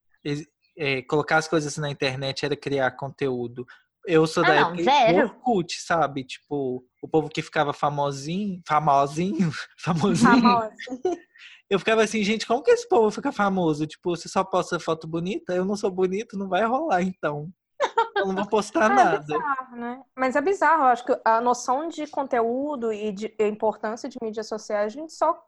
é, 0.76 1.02
colocar 1.02 1.36
as 1.36 1.46
coisas 1.46 1.76
na 1.76 1.90
internet 1.90 2.44
era 2.44 2.56
criar 2.56 2.90
conteúdo. 2.92 3.66
Eu 4.06 4.26
sou 4.26 4.42
da 4.42 4.48
Ah, 4.52 4.60
não, 4.62 4.68
época 4.70 4.82
zero. 4.82 5.28
do 5.28 5.34
Orkut, 5.34 5.80
sabe? 5.82 6.24
Tipo, 6.24 6.82
o 7.02 7.08
povo 7.08 7.28
que 7.28 7.42
ficava 7.42 7.72
famosinho, 7.74 8.62
famosinho, 8.66 9.50
famosinho. 9.78 10.40
Famosa. 10.40 10.74
Eu 11.68 11.78
ficava 11.78 12.02
assim, 12.02 12.24
gente, 12.24 12.46
como 12.48 12.64
que 12.64 12.70
esse 12.72 12.88
povo 12.88 13.12
fica 13.12 13.30
famoso? 13.30 13.86
Tipo, 13.86 14.16
você 14.16 14.28
só 14.28 14.42
posta 14.42 14.80
foto 14.80 15.06
bonita? 15.06 15.54
Eu 15.54 15.64
não 15.64 15.76
sou 15.76 15.88
bonito, 15.88 16.36
não 16.36 16.48
vai 16.48 16.64
rolar, 16.66 17.00
então. 17.02 17.48
Eu 18.16 18.26
não 18.26 18.34
vou 18.34 18.46
postar 18.46 18.90
Ah, 18.90 18.92
é 18.92 18.96
nada. 18.96 19.18
bizarro, 19.18 19.76
né? 19.76 20.02
Mas 20.16 20.36
é 20.36 20.40
bizarro, 20.40 20.82
eu 20.82 20.88
acho 20.88 21.04
que 21.04 21.20
a 21.24 21.40
noção 21.40 21.88
de 21.88 22.06
conteúdo 22.06 22.92
e 22.92 23.12
de 23.12 23.34
a 23.40 23.44
importância 23.46 24.08
de 24.08 24.16
mídias 24.22 24.48
sociais 24.48 24.86
a 24.92 24.96
gente 25.00 25.12
só 25.12 25.40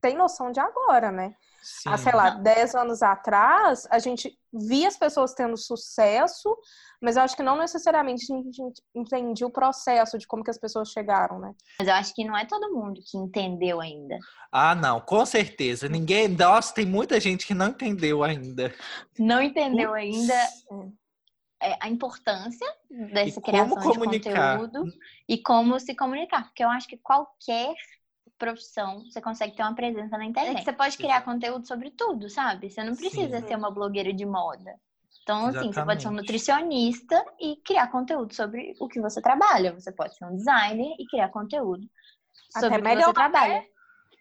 tem 0.00 0.16
noção 0.16 0.50
de 0.50 0.58
agora, 0.60 1.10
né? 1.12 1.34
Sim. 1.62 1.90
Há, 1.90 1.98
sei 1.98 2.12
lá, 2.14 2.30
10 2.30 2.74
anos 2.74 3.02
atrás, 3.02 3.86
a 3.90 3.98
gente 3.98 4.34
via 4.50 4.88
as 4.88 4.96
pessoas 4.96 5.34
tendo 5.34 5.58
sucesso, 5.58 6.56
mas 7.02 7.16
eu 7.16 7.22
acho 7.22 7.36
que 7.36 7.42
não 7.42 7.58
necessariamente 7.58 8.32
a 8.32 8.36
gente 8.36 8.82
entendia 8.94 9.46
o 9.46 9.50
processo 9.52 10.16
de 10.16 10.26
como 10.26 10.42
que 10.42 10.50
as 10.50 10.56
pessoas 10.58 10.88
chegaram, 10.88 11.38
né? 11.38 11.52
Mas 11.78 11.86
eu 11.86 11.94
acho 11.94 12.14
que 12.14 12.24
não 12.24 12.34
é 12.34 12.46
todo 12.46 12.72
mundo 12.72 13.02
que 13.04 13.18
entendeu 13.18 13.78
ainda. 13.78 14.18
Ah, 14.50 14.74
não, 14.74 15.00
com 15.02 15.24
certeza. 15.26 15.86
Ninguém. 15.86 16.28
Nossa, 16.28 16.72
tem 16.74 16.86
muita 16.86 17.20
gente 17.20 17.46
que 17.46 17.52
não 17.52 17.68
entendeu 17.68 18.24
ainda. 18.24 18.74
Não 19.18 19.42
entendeu 19.42 19.92
ainda 19.92 20.32
é, 20.34 20.48
a 21.80 21.88
importância 21.88 22.66
dessa 22.90 23.40
E 23.40 23.42
como 23.42 23.76
criação 23.76 23.82
comunicar. 23.82 24.58
de 24.58 24.58
conteúdo 24.58 24.84
e 25.28 25.38
como 25.42 25.78
se 25.78 25.94
comunicar. 25.94 26.44
Porque 26.44 26.64
eu 26.64 26.70
acho 26.70 26.88
que 26.88 26.96
qualquer 26.98 27.74
profissão 28.38 29.04
você 29.04 29.20
consegue 29.20 29.54
ter 29.54 29.62
uma 29.62 29.74
presença 29.74 30.16
na 30.16 30.24
internet. 30.24 30.64
Você 30.64 30.72
pode 30.72 30.96
criar 30.96 31.22
conteúdo 31.22 31.66
sobre 31.66 31.90
tudo, 31.90 32.28
sabe? 32.30 32.70
Você 32.70 32.82
não 32.82 32.96
precisa 32.96 33.40
Sim. 33.40 33.46
ser 33.46 33.56
uma 33.56 33.70
blogueira 33.70 34.12
de 34.12 34.24
moda. 34.24 34.74
Então, 35.22 35.46
assim, 35.46 35.72
você 35.72 35.82
pode 35.84 36.02
ser 36.02 36.08
um 36.08 36.12
nutricionista 36.12 37.24
e 37.38 37.56
criar 37.64 37.88
conteúdo 37.88 38.34
sobre 38.34 38.74
o 38.80 38.88
que 38.88 39.00
você 39.00 39.20
trabalha. 39.20 39.72
Você 39.74 39.92
pode 39.92 40.16
ser 40.16 40.24
um 40.24 40.34
designer 40.34 40.94
e 40.98 41.06
criar 41.06 41.28
conteúdo 41.28 41.86
Até 42.54 42.60
sobre 42.60 42.80
o 42.80 42.82
que 42.82 42.88
melhor, 42.88 43.04
você 43.04 43.12
trabalha. 43.12 43.64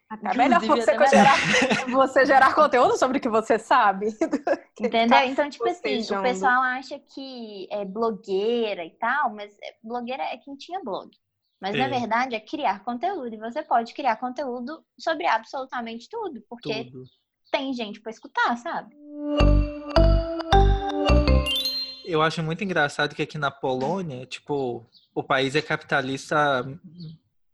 Até 0.10 0.36
melhor 0.36 0.64
Inclusive, 0.64 0.86
você, 0.86 0.92
até 0.92 1.08
gerar, 1.08 1.36
você 1.94 2.26
gerar 2.26 2.56
conteúdo 2.56 2.98
sobre 2.98 3.20
o 3.20 3.22
que 3.22 3.30
você 3.30 3.60
sabe. 3.60 4.08
Entendeu? 4.82 5.20
Então, 5.26 5.48
tipo 5.50 5.70
assim, 5.70 6.02
o 6.02 6.22
pessoal 6.24 6.64
acha 6.64 6.98
que 6.98 7.68
é 7.72 7.86
blogueira 7.86 8.84
e 8.84 8.90
tal, 8.92 9.30
mas 9.36 9.54
é- 9.62 9.76
blogueira 9.84 10.24
é 10.24 10.38
quem 10.38 10.56
tinha 10.56 10.82
blog. 10.84 11.12
Mas 11.62 11.76
na 11.78 11.86
É. 11.86 11.90
verdade 11.90 12.34
é 12.36 12.40
criar 12.40 12.84
conteúdo. 12.84 13.34
E 13.36 13.38
você 13.38 13.62
pode 13.62 13.94
criar 13.94 14.16
conteúdo 14.16 14.84
sobre 14.98 15.28
absolutamente 15.28 16.10
tudo, 16.10 16.42
porque 16.50 16.86
Tudo. 16.86 17.04
tem 17.52 17.72
gente 17.74 18.02
pra 18.02 18.10
escutar, 18.12 18.58
sabe? 18.58 18.96
Eu 22.04 22.24
acho 22.24 22.42
muito 22.42 22.64
engraçado 22.64 23.14
que 23.14 23.22
aqui 23.22 23.38
na 23.38 23.52
Polônia, 23.52 24.26
tipo, 24.26 24.84
o 25.14 25.22
país 25.22 25.56
é 25.56 25.62
capitalista 25.62 26.66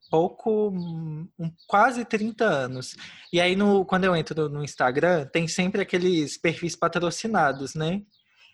pouco, 0.10 0.70
um, 0.70 1.28
quase 1.68 2.06
30 2.06 2.46
anos. 2.46 2.96
E 3.32 3.40
aí, 3.42 3.56
no, 3.56 3.86
quando 3.86 4.06
eu 4.06 4.16
entro 4.16 4.50
no 4.50 4.64
Instagram, 4.64 5.26
tem 5.28 5.48
sempre 5.48 5.82
aqueles 5.82 6.38
perfis 6.38 6.76
patrocinados, 6.76 7.76
né? 7.76 8.02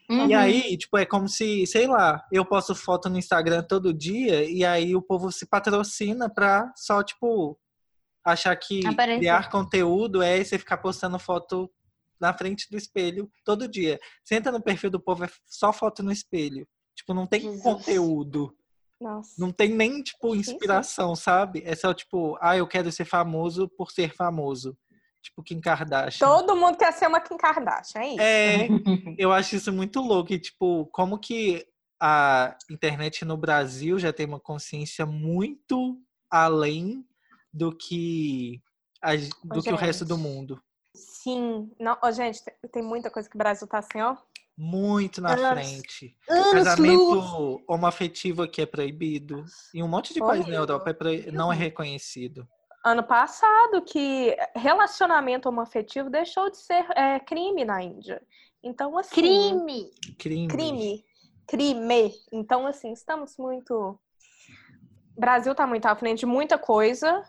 E 0.10 0.14
Uhum. 0.14 0.38
aí, 0.38 0.78
tipo, 0.78 0.98
é 0.98 1.06
como 1.06 1.30
se, 1.30 1.66
sei 1.66 1.88
lá, 1.88 2.22
eu 2.34 2.44
posto 2.44 2.76
foto 2.76 3.08
no 3.10 3.18
Instagram 3.18 3.64
todo 3.64 3.94
dia 3.94 4.44
e 4.44 4.66
aí 4.66 4.94
o 4.94 5.02
povo 5.02 5.32
se 5.32 5.46
patrocina 5.46 6.30
pra 6.30 6.70
só, 6.76 7.02
tipo, 7.02 7.58
achar 8.26 8.54
que 8.58 8.86
Aparecer. 8.86 9.20
criar 9.20 9.50
conteúdo 9.50 10.22
é 10.22 10.44
você 10.44 10.58
ficar 10.58 10.78
postando 10.80 11.18
foto 11.18 11.72
na 12.20 12.34
frente 12.34 12.70
do 12.70 12.78
espelho 12.78 13.32
todo 13.46 13.68
dia. 13.70 14.00
Você 14.24 14.36
entra 14.36 14.52
no 14.52 14.62
perfil 14.62 14.90
do 14.92 15.00
povo, 15.00 15.24
é 15.24 15.30
só 15.48 15.72
foto 15.72 16.04
no 16.04 16.12
espelho. 16.12 16.68
Tipo, 16.94 17.14
não 17.14 17.26
tem 17.26 17.42
Jesus. 17.42 17.64
conteúdo. 17.64 18.54
Nossa. 19.02 19.34
Não 19.40 19.52
tem 19.52 19.70
nem, 19.74 20.04
tipo, 20.04 20.32
sim. 20.34 20.40
inspiração, 20.40 21.16
sabe? 21.16 21.64
É 21.66 21.76
só, 21.76 21.92
tipo, 21.94 22.38
ah, 22.40 22.56
eu 22.56 22.68
quero 22.68 22.92
ser 22.92 23.04
famoso 23.06 23.68
por 23.68 23.92
ser 23.92 24.14
famoso. 24.16 24.78
Tipo, 25.24 25.44
Kim 25.44 25.60
Kardashian. 25.60 26.28
Todo 26.28 26.56
mundo 26.56 26.78
quer 26.78 26.94
ser 26.94 27.08
uma 27.08 27.20
Kim 27.20 27.36
Kardashian, 27.38 28.02
é 28.02 28.08
isso? 28.10 28.22
É, 28.22 28.68
eu 29.18 29.32
acho 29.32 29.56
isso 29.56 29.74
muito 29.74 30.00
louco. 30.02 30.32
E, 30.34 30.40
tipo, 30.40 30.86
como 30.92 31.18
que 31.20 31.66
a 32.00 32.56
internet 32.70 33.26
no 33.26 33.38
Brasil 33.38 33.98
já 34.00 34.12
tem 34.14 34.26
uma 34.26 34.40
consciência 34.40 35.06
muito 35.06 36.00
além 36.30 37.06
do 37.54 37.76
que, 37.76 38.62
a- 39.02 39.16
do 39.44 39.62
que 39.62 39.72
o 39.72 39.76
resto 39.76 40.06
do 40.06 40.18
mundo. 40.18 40.62
Sim. 40.96 41.72
Não, 41.80 41.98
ó, 42.02 42.12
gente, 42.12 42.44
tem- 42.44 42.56
tem 42.72 42.84
muita 42.84 43.10
coisa 43.12 43.30
que 43.30 43.36
o 43.36 43.38
Brasil 43.38 43.68
tá 43.68 43.78
assim, 43.80 44.00
ó. 44.02 44.16
Muito 44.58 45.22
na 45.22 45.32
Anos- 45.34 45.48
frente. 45.50 46.16
anos 46.30 46.46
luz. 46.46 46.64
Casamento 46.64 47.64
homoafetivo 47.68 48.44
aqui 48.44 48.62
é 48.62 48.66
proibido. 48.66 49.44
Em 49.74 49.82
um 49.82 49.88
monte 49.88 50.14
de 50.14 50.20
país 50.20 50.46
na. 50.46 50.54
Europa 50.56 50.90
é 50.90 50.94
proi- 50.94 51.32
não 51.32 51.52
é 51.52 51.56
reconhecido. 51.56 52.48
Ano 52.84 53.04
passado, 53.04 53.82
que 53.84 54.36
relacionamento 54.56 55.48
homoafetivo 55.48 56.10
deixou 56.10 56.50
de 56.50 56.58
ser 56.58 56.86
é, 56.96 57.20
crime 57.20 57.64
na 57.64 57.82
Índia. 57.82 58.22
Então, 58.64 58.98
assim. 58.98 59.16
Crime! 59.16 59.92
Crime. 60.20 60.48
Crime. 60.48 61.06
Crime. 61.48 62.14
Então, 62.32 62.66
assim, 62.68 62.92
estamos 62.92 63.38
muito. 63.38 64.00
O 65.16 65.20
Brasil 65.20 65.54
tá 65.54 65.68
muito 65.68 65.86
à 65.86 65.96
frente 65.96 66.20
de 66.20 66.26
muita 66.26 66.58
coisa. 66.58 67.24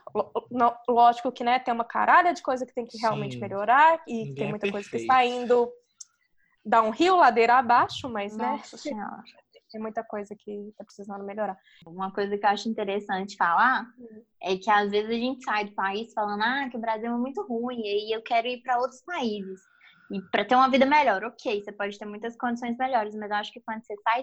Lógico 0.89 1.31
que, 1.33 1.45
né, 1.45 1.59
tem 1.59 1.73
uma 1.75 1.85
caralha 1.85 2.33
de 2.33 2.43
coisa 2.43 2.65
que 2.65 2.73
tem 2.75 2.87
que 2.87 2.97
realmente 2.99 3.35
Sim. 3.35 3.41
melhorar. 3.41 4.03
E 4.07 4.13
Ninguém 4.19 4.35
tem 4.35 4.47
é 4.47 4.51
muita 4.51 4.71
coisa 4.71 4.89
que 4.89 4.97
está 4.97 5.25
indo 5.25 5.71
dar 6.65 6.83
um 6.83 6.91
rio 6.91 7.17
ladeira 7.17 7.59
abaixo, 7.59 8.09
mas, 8.09 8.37
né, 8.37 8.53
Nossa 8.53 8.77
senhora. 8.77 9.23
tem 9.71 9.81
muita 9.81 10.05
coisa 10.05 10.35
que 10.37 10.73
tá 10.77 10.85
precisando 10.85 11.25
melhorar. 11.25 11.57
Uma 11.87 12.13
coisa 12.13 12.37
que 12.37 12.45
eu 12.45 12.51
acho 12.51 12.69
interessante 12.69 13.37
falar 13.37 13.87
é 14.41 14.57
que 14.57 14.71
às 14.71 14.91
vezes 14.91 15.11
a 15.11 15.15
gente 15.15 15.43
sai 15.45 15.65
do 15.65 15.73
país 15.73 16.13
falando 16.13 16.43
ah, 16.43 16.69
que 16.71 16.77
o 16.77 16.81
Brasil 16.81 17.07
é 17.13 17.17
muito 17.17 17.43
ruim 17.43 17.81
e 17.83 18.15
eu 18.15 18.23
quero 18.23 18.47
ir 18.47 18.63
para 18.63 18.79
outros 18.79 19.03
países. 19.03 19.61
E 20.11 20.21
para 20.31 20.45
ter 20.45 20.55
uma 20.55 20.69
vida 20.69 20.85
melhor, 20.85 21.25
ok, 21.25 21.63
você 21.63 21.73
pode 21.73 21.99
ter 21.99 22.05
muitas 22.05 22.37
condições 22.37 22.77
melhores, 22.77 23.15
mas 23.15 23.31
eu 23.31 23.37
acho 23.37 23.53
que 23.53 23.61
quando 23.61 23.83
você 23.83 23.95
sai, 24.03 24.23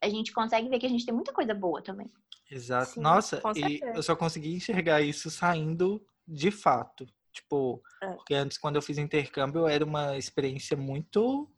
a 0.00 0.08
gente 0.08 0.32
consegue 0.32 0.68
ver 0.68 0.78
que 0.78 0.86
a 0.86 0.88
gente 0.88 1.04
tem 1.04 1.14
muita 1.14 1.32
coisa 1.32 1.52
boa 1.52 1.82
também. 1.82 2.06
Exato. 2.48 2.92
Sim, 2.92 3.00
Nossa, 3.00 3.42
e 3.56 3.80
eu 3.82 4.02
só 4.02 4.14
consegui 4.14 4.54
enxergar 4.54 5.00
isso 5.00 5.30
saindo 5.30 6.00
de 6.26 6.50
fato. 6.50 7.06
Tipo, 7.32 7.82
É. 8.00 8.12
porque 8.12 8.34
antes, 8.34 8.56
quando 8.56 8.76
eu 8.76 8.82
fiz 8.82 8.98
intercâmbio, 8.98 9.66
era 9.66 9.84
uma 9.84 10.16
experiência 10.16 10.76
muito. 10.76 11.50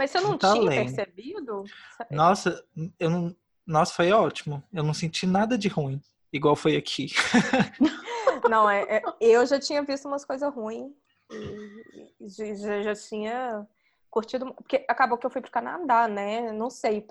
Mas 0.00 0.10
você 0.12 0.20
não 0.20 0.30
Muito 0.30 0.50
tinha 0.50 0.70
percebido? 0.70 1.62
Nossa, 2.10 2.64
eu 2.98 3.10
não. 3.10 3.36
Nossa, 3.66 3.92
foi 3.92 4.10
ótimo. 4.12 4.64
Eu 4.72 4.82
não 4.82 4.94
senti 4.94 5.26
nada 5.26 5.58
de 5.58 5.68
ruim, 5.68 6.00
igual 6.32 6.56
foi 6.56 6.74
aqui. 6.74 7.08
Não, 8.48 8.68
é, 8.68 8.82
é- 8.96 9.02
eu 9.20 9.44
já 9.44 9.60
tinha 9.60 9.82
visto 9.82 10.08
umas 10.08 10.24
coisas 10.24 10.52
ruins. 10.54 10.90
Já, 12.22 12.54
já- 12.54 12.82
já 12.82 12.94
tinha 12.94 13.66
curtido. 14.10 14.54
Porque 14.54 14.86
acabou 14.88 15.18
que 15.18 15.26
eu 15.26 15.30
fui 15.30 15.42
pro 15.42 15.50
Canadá, 15.50 16.08
né? 16.08 16.50
Não 16.50 16.70
sei. 16.70 17.06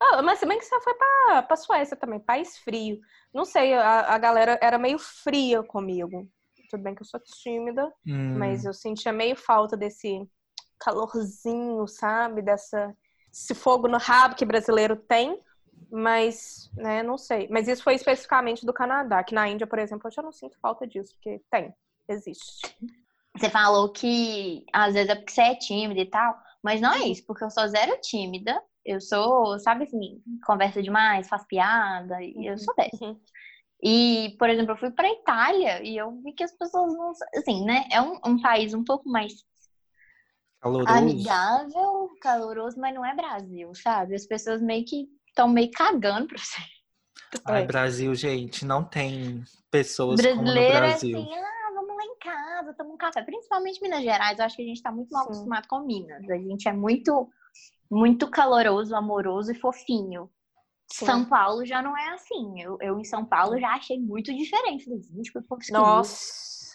Ah, 0.00 0.20
mas 0.20 0.40
se 0.40 0.46
bem 0.46 0.58
que 0.58 0.64
você 0.64 0.80
foi 0.80 0.94
pra, 0.94 1.42
pra 1.44 1.56
Suécia 1.56 1.96
também, 1.96 2.18
país 2.18 2.58
frio. 2.58 3.00
Não 3.32 3.44
sei, 3.44 3.72
a, 3.74 4.12
a 4.14 4.18
galera 4.18 4.58
era 4.60 4.78
meio 4.78 4.98
fria 4.98 5.62
comigo. 5.62 6.28
Tudo 6.68 6.82
bem 6.82 6.94
que 6.94 7.02
eu 7.02 7.06
sou 7.06 7.20
tímida, 7.20 7.86
Hum, 8.04 8.36
mas 8.36 8.64
eu 8.64 8.74
sentia 8.74 9.12
meio 9.12 9.36
falta 9.36 9.76
desse 9.76 10.28
calorzinho, 10.82 11.86
sabe? 11.86 12.42
Dessa, 12.42 12.94
esse 13.32 13.54
fogo 13.54 13.88
no 13.88 13.98
rabo 13.98 14.34
que 14.34 14.44
brasileiro 14.44 14.96
tem. 14.96 15.40
Mas, 15.90 16.70
né, 16.74 17.02
não 17.02 17.18
sei. 17.18 17.48
Mas 17.50 17.68
isso 17.68 17.82
foi 17.82 17.94
especificamente 17.94 18.64
do 18.64 18.72
Canadá, 18.72 19.22
que 19.22 19.34
na 19.34 19.48
Índia, 19.48 19.66
por 19.66 19.78
exemplo, 19.78 20.06
eu 20.06 20.12
já 20.12 20.22
não 20.22 20.32
sinto 20.32 20.58
falta 20.58 20.86
disso, 20.86 21.14
porque 21.14 21.42
tem, 21.50 21.74
existe. 22.08 22.74
Você 23.36 23.50
falou 23.50 23.90
que 23.90 24.64
às 24.72 24.94
vezes 24.94 25.10
é 25.10 25.14
porque 25.14 25.32
você 25.32 25.42
é 25.42 25.54
tímida 25.54 26.00
e 26.00 26.06
tal, 26.06 26.34
mas 26.62 26.80
não 26.80 26.92
é 26.94 27.08
isso, 27.08 27.24
porque 27.26 27.44
eu 27.44 27.50
sou 27.50 27.66
zero 27.68 27.98
tímida. 28.00 28.62
Eu 28.84 29.00
sou, 29.00 29.58
sabe 29.60 29.84
assim, 29.84 30.20
conversa 30.44 30.82
demais, 30.82 31.28
faz 31.28 31.46
piada, 31.46 32.20
e 32.20 32.46
eu 32.46 32.58
sou 32.58 32.74
dessa. 32.74 33.04
Uhum. 33.04 33.20
E, 33.82 34.36
por 34.38 34.48
exemplo, 34.48 34.72
eu 34.72 34.78
fui 34.78 34.90
pra 34.90 35.10
Itália 35.10 35.82
e 35.82 35.96
eu 35.96 36.10
vi 36.22 36.32
que 36.32 36.44
as 36.44 36.52
pessoas 36.56 36.92
não. 36.94 37.12
Assim, 37.36 37.64
né? 37.64 37.84
É 37.90 38.00
um, 38.00 38.18
um 38.24 38.40
país 38.40 38.74
um 38.74 38.84
pouco 38.84 39.08
mais 39.08 39.32
caloroso. 40.62 40.92
amigável, 40.92 42.10
caloroso, 42.20 42.78
mas 42.78 42.94
não 42.94 43.04
é 43.04 43.14
Brasil, 43.14 43.74
sabe? 43.74 44.14
As 44.14 44.24
pessoas 44.26 44.62
meio 44.62 44.84
que 44.84 45.08
estão 45.28 45.48
meio 45.48 45.70
cagando 45.72 46.28
pra 46.28 46.38
você. 46.38 46.62
Ai, 47.46 47.62
É. 47.62 47.66
Brasil, 47.66 48.14
gente, 48.14 48.64
não 48.64 48.84
tem 48.84 49.42
pessoas 49.70 50.20
como 50.20 50.36
no 50.36 50.42
Brasileiro 50.44 50.76
é 50.76 50.80
Brasil. 50.80 51.18
assim, 51.18 51.34
ah, 51.34 51.70
vamos 51.74 51.96
lá 51.96 52.04
em 52.04 52.18
casa, 52.18 52.74
tomar 52.74 52.94
um 52.94 52.96
café. 52.96 53.22
Principalmente 53.22 53.82
Minas 53.82 54.02
Gerais, 54.02 54.38
eu 54.38 54.44
acho 54.44 54.56
que 54.56 54.62
a 54.62 54.66
gente 54.66 54.82
tá 54.82 54.92
muito 54.92 55.10
mal 55.10 55.24
Sim. 55.24 55.30
acostumado 55.30 55.66
com 55.66 55.80
Minas. 55.80 56.28
A 56.28 56.36
gente 56.36 56.68
é 56.68 56.72
muito, 56.72 57.28
muito 57.90 58.30
caloroso, 58.30 58.94
amoroso 58.94 59.50
e 59.50 59.54
fofinho. 59.58 60.30
Sim. 60.92 61.06
São 61.06 61.24
Paulo 61.24 61.64
já 61.64 61.80
não 61.80 61.96
é 61.96 62.10
assim. 62.10 62.60
Eu, 62.60 62.76
eu 62.82 62.98
em 63.00 63.04
São 63.04 63.24
Paulo 63.24 63.58
já 63.58 63.70
achei 63.70 63.98
muito 63.98 64.32
diferente. 64.34 64.84
Gente, 64.84 65.08
esquisito. 65.08 65.42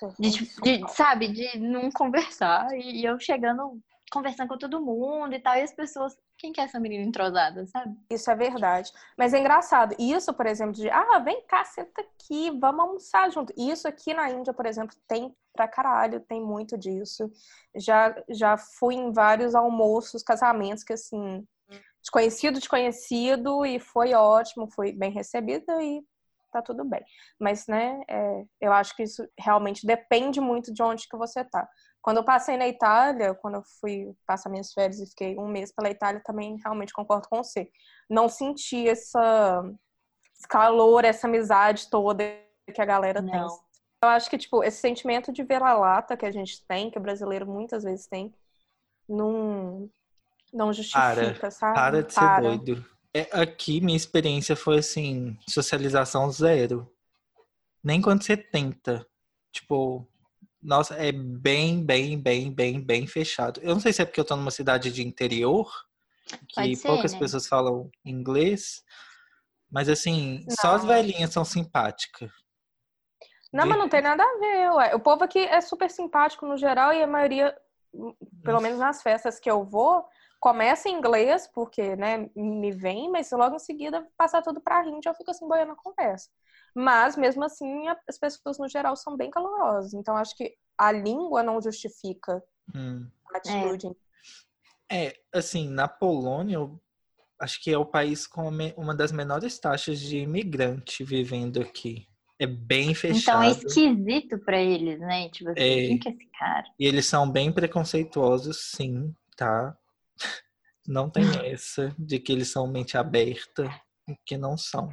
Nossa. 0.01 0.21
De, 0.21 0.31
tipo, 0.31 0.61
de, 0.61 0.93
sabe, 0.93 1.27
de 1.27 1.59
não 1.59 1.89
conversar. 1.91 2.67
E, 2.73 3.01
e 3.01 3.05
eu 3.05 3.19
chegando, 3.19 3.79
conversando 4.11 4.47
com 4.47 4.57
todo 4.57 4.81
mundo 4.81 5.33
e 5.33 5.39
tal. 5.39 5.55
E 5.55 5.61
as 5.61 5.73
pessoas, 5.73 6.17
quem 6.37 6.51
que 6.51 6.61
é 6.61 6.63
essa 6.63 6.79
menina 6.79 7.03
entrosada, 7.03 7.65
sabe? 7.67 7.95
Isso 8.09 8.29
é 8.29 8.35
verdade. 8.35 8.91
Mas 9.17 9.33
é 9.33 9.39
engraçado. 9.39 9.95
Isso, 9.99 10.33
por 10.33 10.45
exemplo, 10.45 10.73
de 10.73 10.89
ah, 10.89 11.19
vem 11.19 11.45
cá, 11.47 11.63
senta 11.65 12.01
aqui, 12.01 12.51
vamos 12.59 12.81
almoçar 12.81 13.31
junto. 13.31 13.53
Isso 13.57 13.87
aqui 13.87 14.13
na 14.13 14.29
Índia, 14.29 14.53
por 14.53 14.65
exemplo, 14.65 14.95
tem 15.07 15.35
pra 15.53 15.67
caralho, 15.67 16.19
tem 16.21 16.39
muito 16.39 16.77
disso. 16.77 17.31
Já, 17.75 18.15
já 18.29 18.57
fui 18.57 18.95
em 18.95 19.11
vários 19.11 19.55
almoços, 19.55 20.21
casamentos 20.21 20.83
que 20.83 20.93
assim, 20.93 21.43
desconhecido, 22.01 22.59
desconhecido, 22.59 23.65
e 23.65 23.79
foi 23.79 24.13
ótimo, 24.13 24.69
foi 24.71 24.91
bem 24.91 25.11
recebida 25.11 25.83
e 25.83 26.01
tá 26.51 26.61
tudo 26.61 26.83
bem. 26.83 27.03
Mas, 27.39 27.67
né, 27.67 28.01
é, 28.09 28.43
eu 28.61 28.73
acho 28.73 28.95
que 28.95 29.03
isso 29.03 29.27
realmente 29.39 29.85
depende 29.85 30.39
muito 30.39 30.73
de 30.73 30.81
onde 30.81 31.07
que 31.07 31.17
você 31.17 31.43
tá. 31.43 31.67
Quando 32.01 32.17
eu 32.17 32.23
passei 32.23 32.57
na 32.57 32.67
Itália, 32.67 33.35
quando 33.35 33.55
eu 33.55 33.63
fui 33.81 34.13
passar 34.25 34.49
minhas 34.49 34.71
férias 34.71 34.99
e 34.99 35.09
fiquei 35.09 35.37
um 35.37 35.47
mês 35.47 35.73
pela 35.73 35.89
Itália, 35.89 36.21
também 36.23 36.57
realmente 36.63 36.93
concordo 36.93 37.27
com 37.29 37.43
você. 37.43 37.69
Não 38.09 38.29
senti 38.29 38.87
essa, 38.87 39.63
esse 40.37 40.47
calor, 40.47 41.03
essa 41.03 41.27
amizade 41.27 41.89
toda 41.89 42.23
que 42.73 42.81
a 42.81 42.85
galera 42.85 43.21
tem. 43.21 43.39
Não. 43.39 43.47
Eu 44.03 44.09
acho 44.09 44.29
que, 44.29 44.37
tipo, 44.37 44.63
esse 44.63 44.77
sentimento 44.77 45.33
de 45.33 45.43
vira-lata 45.43 46.15
que 46.15 46.25
a 46.25 46.31
gente 46.31 46.65
tem, 46.67 46.91
que 46.91 46.99
o 46.99 47.01
brasileiro 47.01 47.47
muitas 47.47 47.83
vezes 47.83 48.07
tem, 48.07 48.33
não, 49.09 49.89
não 50.53 50.71
justifica, 50.71 51.49
sabe? 51.49 51.73
Para 51.73 52.03
de 52.03 52.13
ser 52.13 52.19
Para. 52.19 52.41
doido. 52.41 52.96
É, 53.17 53.27
aqui, 53.31 53.81
minha 53.81 53.97
experiência 53.97 54.55
foi 54.55 54.77
assim, 54.77 55.35
socialização 55.49 56.29
zero. 56.29 56.87
Nem 57.83 57.99
quando 57.99 58.21
você 58.21 58.37
tenta. 58.37 59.07
Tipo, 59.51 60.07
nossa, 60.61 60.93
é 60.95 61.11
bem, 61.11 61.83
bem, 61.83 62.19
bem, 62.19 62.51
bem, 62.51 62.79
bem 62.79 63.07
fechado. 63.07 63.59
Eu 63.63 63.73
não 63.73 63.79
sei 63.79 63.91
se 63.91 64.03
é 64.03 64.05
porque 64.05 64.19
eu 64.19 64.25
tô 64.25 64.35
numa 64.35 64.51
cidade 64.51 64.91
de 64.91 65.01
interior, 65.01 65.67
que 66.47 66.75
ser, 66.75 66.87
poucas 66.87 67.13
né? 67.13 67.19
pessoas 67.19 67.47
falam 67.47 67.89
inglês. 68.05 68.83
Mas 69.71 69.89
assim, 69.89 70.45
só 70.51 70.75
as 70.75 70.83
Não. 70.83 70.89
velhinhas 70.89 71.33
são 71.33 71.43
simpáticas. 71.43 72.29
Não, 73.51 73.63
De- 73.63 73.69
mas 73.69 73.79
não 73.79 73.89
tem 73.89 74.01
nada 74.03 74.21
a 74.23 74.37
ver, 74.37 74.71
ué. 74.73 74.95
O 74.95 74.99
povo 74.99 75.23
aqui 75.23 75.39
é 75.39 75.59
super 75.59 75.89
simpático 75.89 76.45
no 76.45 76.55
geral 76.55 76.93
e 76.93 77.01
a 77.01 77.07
maioria, 77.07 77.57
pelo 78.43 78.61
menos 78.61 78.77
nas 78.77 79.01
festas 79.01 79.39
que 79.39 79.49
eu 79.49 79.63
vou, 79.63 80.05
começa 80.39 80.89
em 80.89 80.93
inglês, 80.97 81.49
porque, 81.53 81.95
né, 81.95 82.29
me 82.35 82.71
vem, 82.71 83.09
mas 83.11 83.31
logo 83.31 83.55
em 83.55 83.59
seguida 83.59 84.07
passar 84.17 84.41
tudo 84.41 84.61
pra 84.61 84.85
hindi, 84.85 85.07
eu 85.07 85.13
fico 85.15 85.31
assim, 85.31 85.47
boiando 85.47 85.73
a 85.73 85.75
conversa. 85.75 86.29
Mas, 86.75 87.15
mesmo 87.17 87.43
assim, 87.43 87.87
a- 87.87 87.97
as 88.07 88.17
pessoas 88.17 88.57
no 88.59 88.67
geral 88.69 88.95
são 88.95 89.17
bem 89.17 89.31
calorosas. 89.31 89.93
Então, 89.93 90.15
acho 90.15 90.35
que 90.35 90.53
a 90.77 90.91
língua 90.91 91.41
não 91.41 91.61
justifica 91.61 92.43
Hum. 92.75 93.07
a 93.33 93.37
atitude. 93.37 93.91
É, 94.91 95.13
assim, 95.33 95.69
na 95.69 95.87
Polônia, 95.87 96.55
eu 96.55 96.79
acho 97.39 97.61
que 97.61 97.71
é 97.71 97.77
o 97.77 97.85
país 97.85 98.25
com 98.27 98.41
a 98.47 98.51
uma 98.77 98.95
das 98.95 99.11
menores 99.11 99.59
taxas 99.59 99.99
de 99.99 100.19
imigrante 100.19 101.03
vivendo 101.03 101.61
aqui. 101.61 102.07
É 102.39 102.45
bem 102.45 102.89
Então 102.89 102.95
fechado. 102.95 103.43
é 103.43 103.49
esquisito 103.49 104.37
pra 104.39 104.59
eles, 104.61 104.99
né? 104.99 105.29
Tipo 105.29 105.49
assim, 105.49 105.63
É. 105.63 105.87
quem 105.87 105.99
que 105.99 106.09
é 106.09 106.11
esse 106.11 106.25
cara? 106.37 106.65
E 106.79 106.85
eles 106.85 107.05
são 107.07 107.29
bem 107.29 107.51
preconceituosos, 107.51 108.71
sim, 108.71 109.13
tá? 109.35 109.75
Não 110.87 111.09
tem 111.09 111.25
essa 111.45 111.93
de 111.99 112.17
que 112.17 112.31
eles 112.31 112.49
são 112.49 112.65
mente 112.65 112.97
aberta, 112.97 113.69
que 114.25 114.37
não 114.37 114.57
são. 114.57 114.89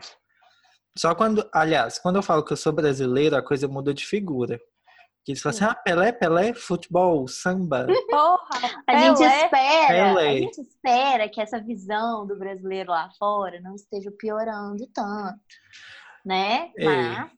Só 0.99 1.15
quando, 1.15 1.49
aliás, 1.53 1.99
quando 1.99 2.17
eu 2.17 2.23
falo 2.23 2.45
que 2.45 2.53
eu 2.53 2.57
sou 2.57 2.73
brasileiro, 2.73 3.37
a 3.37 3.43
coisa 3.43 3.69
muda 3.69 3.95
de 3.95 4.05
figura. 4.05 4.59
Que 5.25 5.33
eles 5.33 5.41
falam 5.41 5.57
assim, 5.57 5.65
ah, 5.65 5.75
Pelé, 5.75 6.13
Pelé, 6.13 6.53
futebol, 6.53 7.27
samba. 7.27 7.87
Porra! 8.11 8.83
A 8.87 8.99
gente 8.99 9.19
Pelé. 9.19 9.45
espera, 9.45 9.89
Pelé. 9.89 10.29
a 10.29 10.37
gente 10.37 10.61
espera 10.61 11.29
que 11.29 11.41
essa 11.41 11.61
visão 11.63 12.27
do 12.27 12.37
brasileiro 12.37 12.91
lá 12.91 13.09
fora 13.19 13.61
não 13.61 13.75
esteja 13.75 14.11
piorando 14.19 14.87
tanto, 14.93 15.41
né? 16.25 16.71
É. 16.77 16.85
Mas 16.85 17.31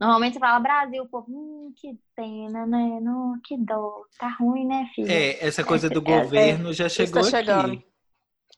normalmente 0.00 0.34
você 0.34 0.40
fala 0.40 0.58
Brasil, 0.60 1.02
o 1.04 1.08
povo, 1.08 1.26
hum, 1.30 1.72
que 1.76 1.98
pena, 2.16 2.66
né? 2.66 2.98
Não, 3.00 3.38
que 3.44 3.56
dor, 3.56 4.06
tá 4.18 4.28
ruim, 4.38 4.66
né, 4.66 4.88
filha? 4.94 5.12
É, 5.12 5.44
essa 5.46 5.64
coisa 5.64 5.88
do 5.88 6.00
É, 6.06 6.12
é, 6.12 6.22
governo 6.22 6.72
já 6.72 6.86
Isso 6.86 6.96
chegou 6.96 7.22
tá 7.22 7.28
chegando. 7.30 7.72
aqui. 7.74 7.86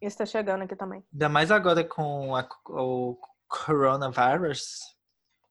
Isso 0.02 0.18
tá 0.18 0.26
chegando 0.26 0.62
aqui 0.62 0.76
também. 0.76 1.02
Ainda 1.12 1.28
mais 1.28 1.50
agora 1.50 1.82
com 1.82 2.34
a- 2.36 2.48
o 2.68 3.16
coronavirus. 3.48 4.94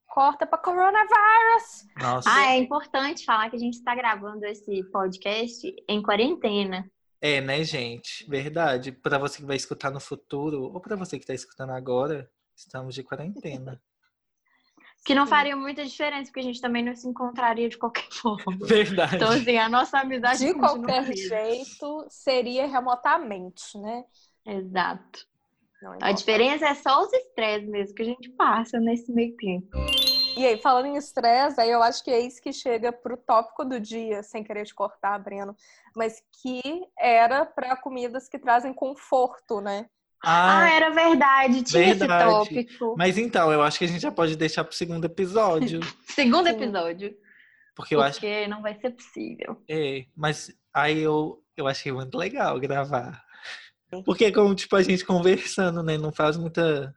Corta 0.07 0.45
pra 0.47 0.57
coronavírus! 0.57 1.85
Nossa. 1.99 2.29
Ah, 2.31 2.53
é 2.53 2.57
importante 2.57 3.25
falar 3.25 3.49
que 3.49 3.55
a 3.55 3.59
gente 3.59 3.73
está 3.77 3.93
gravando 3.95 4.45
esse 4.45 4.83
podcast 4.91 5.75
em 5.89 6.01
quarentena. 6.01 6.89
É, 7.21 7.41
né, 7.41 7.63
gente? 7.63 8.25
Verdade. 8.29 8.91
Pra 8.91 9.17
você 9.17 9.39
que 9.39 9.45
vai 9.45 9.55
escutar 9.57 9.89
no 9.91 9.99
futuro, 9.99 10.63
ou 10.73 10.79
pra 10.79 10.95
você 10.95 11.17
que 11.19 11.25
tá 11.25 11.33
escutando 11.33 11.71
agora, 11.71 12.29
estamos 12.55 12.93
de 12.95 13.03
quarentena. 13.03 13.81
Que 15.05 15.13
não 15.13 15.27
faria 15.27 15.55
muita 15.55 15.85
diferença, 15.85 16.31
porque 16.31 16.39
a 16.39 16.43
gente 16.43 16.59
também 16.59 16.83
não 16.83 16.95
se 16.95 17.07
encontraria 17.07 17.69
de 17.69 17.77
qualquer 17.77 18.07
forma. 18.11 18.57
Verdade. 18.65 19.15
Então, 19.15 19.29
assim, 19.29 19.57
a 19.57 19.69
nossa 19.69 19.99
amizade 19.99 20.39
De 20.39 20.53
qualquer 20.55 21.05
jeito, 21.15 22.07
seria 22.09 22.65
remotamente, 22.65 23.77
né? 23.77 24.03
Exato. 24.43 25.27
Não 25.79 25.95
A 26.01 26.11
diferença 26.11 26.65
é 26.67 26.73
só 26.73 27.03
os 27.03 27.13
estresses 27.13 27.69
mesmo 27.69 27.93
que 27.93 28.01
a 28.01 28.05
gente 28.05 28.29
passa 28.31 28.79
nesse 28.79 29.11
meio 29.11 29.35
tempo. 29.37 29.77
E 30.35 30.45
aí, 30.45 30.57
falando 30.57 30.87
em 30.87 30.97
estresse, 30.97 31.61
aí 31.61 31.69
eu 31.69 31.83
acho 31.83 32.03
que 32.03 32.09
é 32.09 32.19
isso 32.19 32.41
que 32.41 32.51
chega 32.51 32.91
pro 32.91 33.15
tópico 33.15 33.63
do 33.63 33.79
dia, 33.79 34.23
sem 34.23 34.43
querer 34.43 34.65
te 34.65 34.73
cortar, 34.73 35.17
Breno, 35.19 35.55
mas 35.95 36.21
que 36.41 36.61
era 36.97 37.45
para 37.45 37.77
comidas 37.77 38.27
que 38.27 38.39
trazem 38.39 38.73
conforto, 38.73 39.61
né? 39.61 39.87
Ah, 40.23 40.61
Ah, 40.63 40.69
era 40.73 40.89
verdade, 40.89 41.63
tinha 41.63 41.85
verdade. 41.95 42.13
esse 42.23 42.65
tópico. 42.65 42.95
mas 42.97 43.17
então, 43.17 43.51
eu 43.51 43.61
acho 43.61 43.77
que 43.77 43.85
a 43.85 43.87
gente 43.87 44.01
já 44.01 44.11
pode 44.11 44.35
deixar 44.35 44.63
pro 44.63 44.75
segundo 44.75 45.05
episódio. 45.05 45.79
Segundo 46.07 46.47
episódio. 46.47 47.15
Porque 47.75 47.93
eu 47.93 48.01
acho 48.01 48.19
porque 48.19 48.47
não 48.47 48.61
vai 48.61 48.73
ser 48.79 48.91
possível. 48.91 49.61
É, 49.69 50.05
mas 50.15 50.49
aí 50.73 50.99
eu, 51.01 51.43
eu 51.57 51.67
achei 51.67 51.91
muito 51.91 52.17
legal 52.17 52.57
gravar. 52.59 53.21
Porque 54.05 54.31
como, 54.31 54.55
tipo, 54.55 54.75
a 54.75 54.81
gente 54.81 55.05
conversando, 55.05 55.83
né? 55.83 55.97
Não 55.97 56.11
faz 56.11 56.37
muita. 56.37 56.93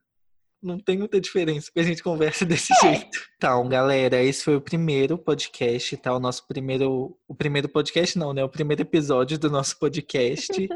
Não 0.61 0.79
tem 0.79 0.99
muita 0.99 1.21
diferença, 1.21 1.67
porque 1.67 1.81
a 1.81 1.85
gente 1.85 2.03
conversa 2.03 2.45
desse 2.45 2.73
jeito. 2.81 3.19
Então, 3.37 3.69
galera, 3.69 4.21
esse 4.23 4.43
foi 4.43 4.57
o 4.57 4.61
primeiro 4.61 5.17
podcast, 5.19 5.97
tá? 5.99 6.13
O 6.15 6.19
nosso 6.21 6.47
primeiro. 6.49 7.17
O 7.29 7.35
primeiro 7.35 7.69
podcast, 7.69 8.19
não, 8.19 8.33
né? 8.33 8.43
O 8.43 8.49
primeiro 8.49 8.83
episódio 8.83 9.39
do 9.39 9.51
nosso 9.51 9.79
podcast. 9.79 10.49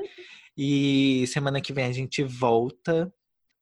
e 0.56 1.24
semana 1.28 1.60
que 1.60 1.72
vem 1.72 1.84
a 1.86 1.92
gente 1.92 2.22
volta 2.22 3.12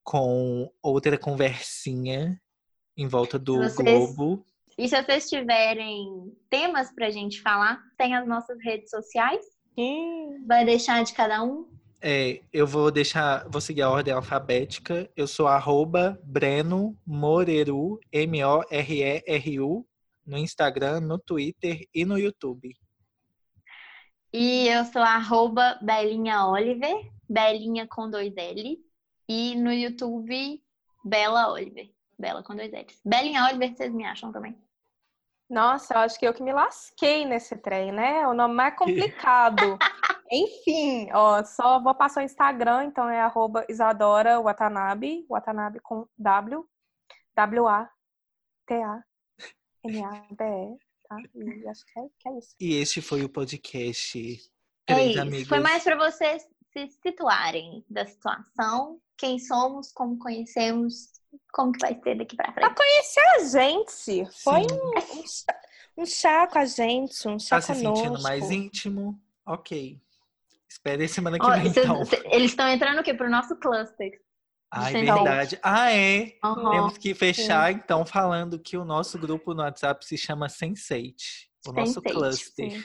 com 0.02 0.70
outra 0.82 1.16
conversinha 1.18 2.40
em 2.96 3.06
volta 3.06 3.38
do 3.38 3.58
Vocês- 3.58 3.74
Globo. 4.14 4.44
E 4.78 4.88
se 4.88 5.00
vocês 5.02 5.28
tiverem 5.28 6.32
temas 6.48 6.92
pra 6.94 7.10
gente 7.10 7.40
falar, 7.42 7.82
tem 7.98 8.14
as 8.14 8.26
nossas 8.26 8.58
redes 8.62 8.90
sociais. 8.90 9.44
Ih, 9.76 10.38
Vai 10.46 10.64
deixar 10.64 11.04
de 11.04 11.12
cada 11.12 11.42
um. 11.44 11.68
É, 12.02 12.40
eu 12.50 12.66
vou 12.66 12.90
deixar, 12.90 13.46
vou 13.48 13.60
seguir 13.60 13.82
a 13.82 13.90
ordem 13.90 14.14
alfabética. 14.14 15.08
Eu 15.14 15.26
sou 15.26 15.46
arroba 15.46 16.18
Breno 16.24 16.96
Moreru, 17.06 18.00
M-O-R-E-R-U, 18.10 19.86
no 20.26 20.38
Instagram, 20.38 21.00
no 21.00 21.18
Twitter 21.18 21.86
e 21.94 22.04
no 22.06 22.18
YouTube. 22.18 22.74
E 24.32 24.68
eu 24.68 24.84
sou 24.84 25.02
arroba 25.02 25.78
Belinha 25.82 26.46
Oliver, 26.46 27.10
Belinha 27.28 27.86
com 27.86 28.08
dois 28.08 28.36
L. 28.36 28.78
E 29.28 29.54
no 29.56 29.72
YouTube, 29.72 30.62
Bela 31.04 31.52
Oliver. 31.52 31.90
Bela 32.18 32.42
com 32.42 32.54
dois 32.54 32.70
L's. 32.70 33.00
Belinha 33.04 33.44
Oliver, 33.44 33.74
vocês 33.74 33.92
me 33.92 34.04
acham 34.04 34.30
também. 34.30 34.56
Nossa, 35.48 35.94
eu 35.94 35.98
acho 35.98 36.18
que 36.18 36.26
eu 36.26 36.32
que 36.32 36.42
me 36.44 36.52
lasquei 36.52 37.24
nesse 37.26 37.56
trem, 37.56 37.90
né? 37.90 38.24
O 38.28 38.34
nome 38.34 38.54
mais 38.54 38.76
complicado. 38.76 39.78
Enfim, 40.30 41.10
ó, 41.12 41.42
só 41.42 41.80
vou 41.80 41.92
passar 41.92 42.20
o 42.20 42.24
Instagram, 42.24 42.84
então 42.84 43.08
é 43.08 43.20
arroba 43.20 43.66
Isadora 43.68 44.40
Watanabe, 44.40 45.26
Watanabe 45.28 45.80
com 45.80 46.06
W, 46.16 46.64
W-A-T-A-N-A-B-E, 47.34 47.90
tá? 51.10 51.16
E 51.34 51.68
acho 51.68 51.84
que 51.84 51.98
é, 52.00 52.02
que 52.18 52.28
é 52.28 52.38
isso. 52.38 52.54
E 52.60 52.74
este 52.76 53.02
foi 53.02 53.22
o 53.24 53.28
podcast 53.28 54.40
É 54.86 54.94
Três 54.94 55.10
isso. 55.10 55.20
Amigas. 55.20 55.48
Foi 55.48 55.60
mais 55.60 55.82
para 55.84 55.96
vocês 55.96 56.46
se 56.72 56.88
situarem 57.02 57.84
da 57.90 58.06
situação, 58.06 59.00
quem 59.18 59.38
somos, 59.38 59.92
como 59.92 60.16
conhecemos, 60.18 61.10
como 61.52 61.72
que 61.72 61.80
vai 61.80 62.00
ser 62.00 62.16
daqui 62.16 62.36
para 62.36 62.52
Pra 62.52 62.72
frente. 62.72 62.76
conhecer 62.76 63.20
a 63.20 63.38
gente. 63.60 64.32
Foi 64.42 64.62
Sim. 64.62 64.74
um, 64.74 65.20
um, 65.20 65.26
chá, 65.26 65.60
um 65.98 66.06
chá 66.06 66.46
com 66.46 66.58
a 66.58 66.64
gente, 66.64 67.28
um 67.28 67.38
chá 67.38 67.56
Tá 67.56 67.60
se 67.62 67.74
sentindo 67.74 68.02
conosco. 68.04 68.22
mais 68.22 68.50
íntimo? 68.50 69.20
Ok. 69.44 70.00
Espere 70.68 71.08
semana 71.08 71.38
que 71.38 71.44
Ó, 71.44 71.50
vem, 71.50 71.66
então. 71.66 72.02
eles 72.30 72.52
estão 72.52 72.68
entrando 72.68 73.00
o 73.00 73.02
quê? 73.02 73.12
Pro 73.12 73.28
nosso 73.28 73.56
cluster. 73.56 74.20
Ai, 74.72 74.96
Então- 75.02 75.24
verdade. 75.24 75.58
Ah, 75.62 75.92
é. 75.92 76.36
Aham. 76.44 76.70
Temos 76.70 76.98
que 76.98 77.12
fechar, 77.14 77.72
então, 77.72 78.06
falando 78.06 78.56
que 78.58 78.76
o 78.76 78.84
nosso 78.84 79.18
grupo 79.18 79.52
no 79.52 79.62
WhatsApp 79.62 80.04
se 80.06 80.16
chama 80.16 80.46
Sense8. 80.46 81.14
O 81.66 81.72
nosso 81.72 82.00
Sense8, 82.00 82.12
cluster. 82.12 82.70
sim. 82.72 82.84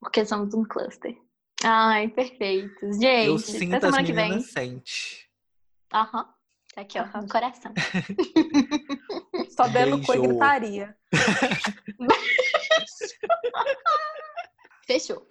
Porque 0.00 0.24
somos 0.26 0.52
um 0.54 0.64
cluster. 0.64 1.16
Ai, 1.62 2.08
perfeitos. 2.08 2.96
Gente, 2.98 3.26
Eu 3.26 3.34
até 3.36 3.44
sinto 3.44 3.74
as 3.74 3.80
semana 3.82 4.04
que 4.04 4.12
vem. 4.12 4.24
meninas 4.28 4.50
sente. 4.50 5.28
Aham. 5.92 6.26
Tá 6.74 6.80
aqui, 6.82 6.98
ó, 6.98 7.04
no 7.20 7.28
coração. 7.28 7.72
Só 9.56 9.66
dando 9.68 9.98
Beijo. 9.98 10.22
gritaria. 10.22 10.96
Fechou. 14.86 15.26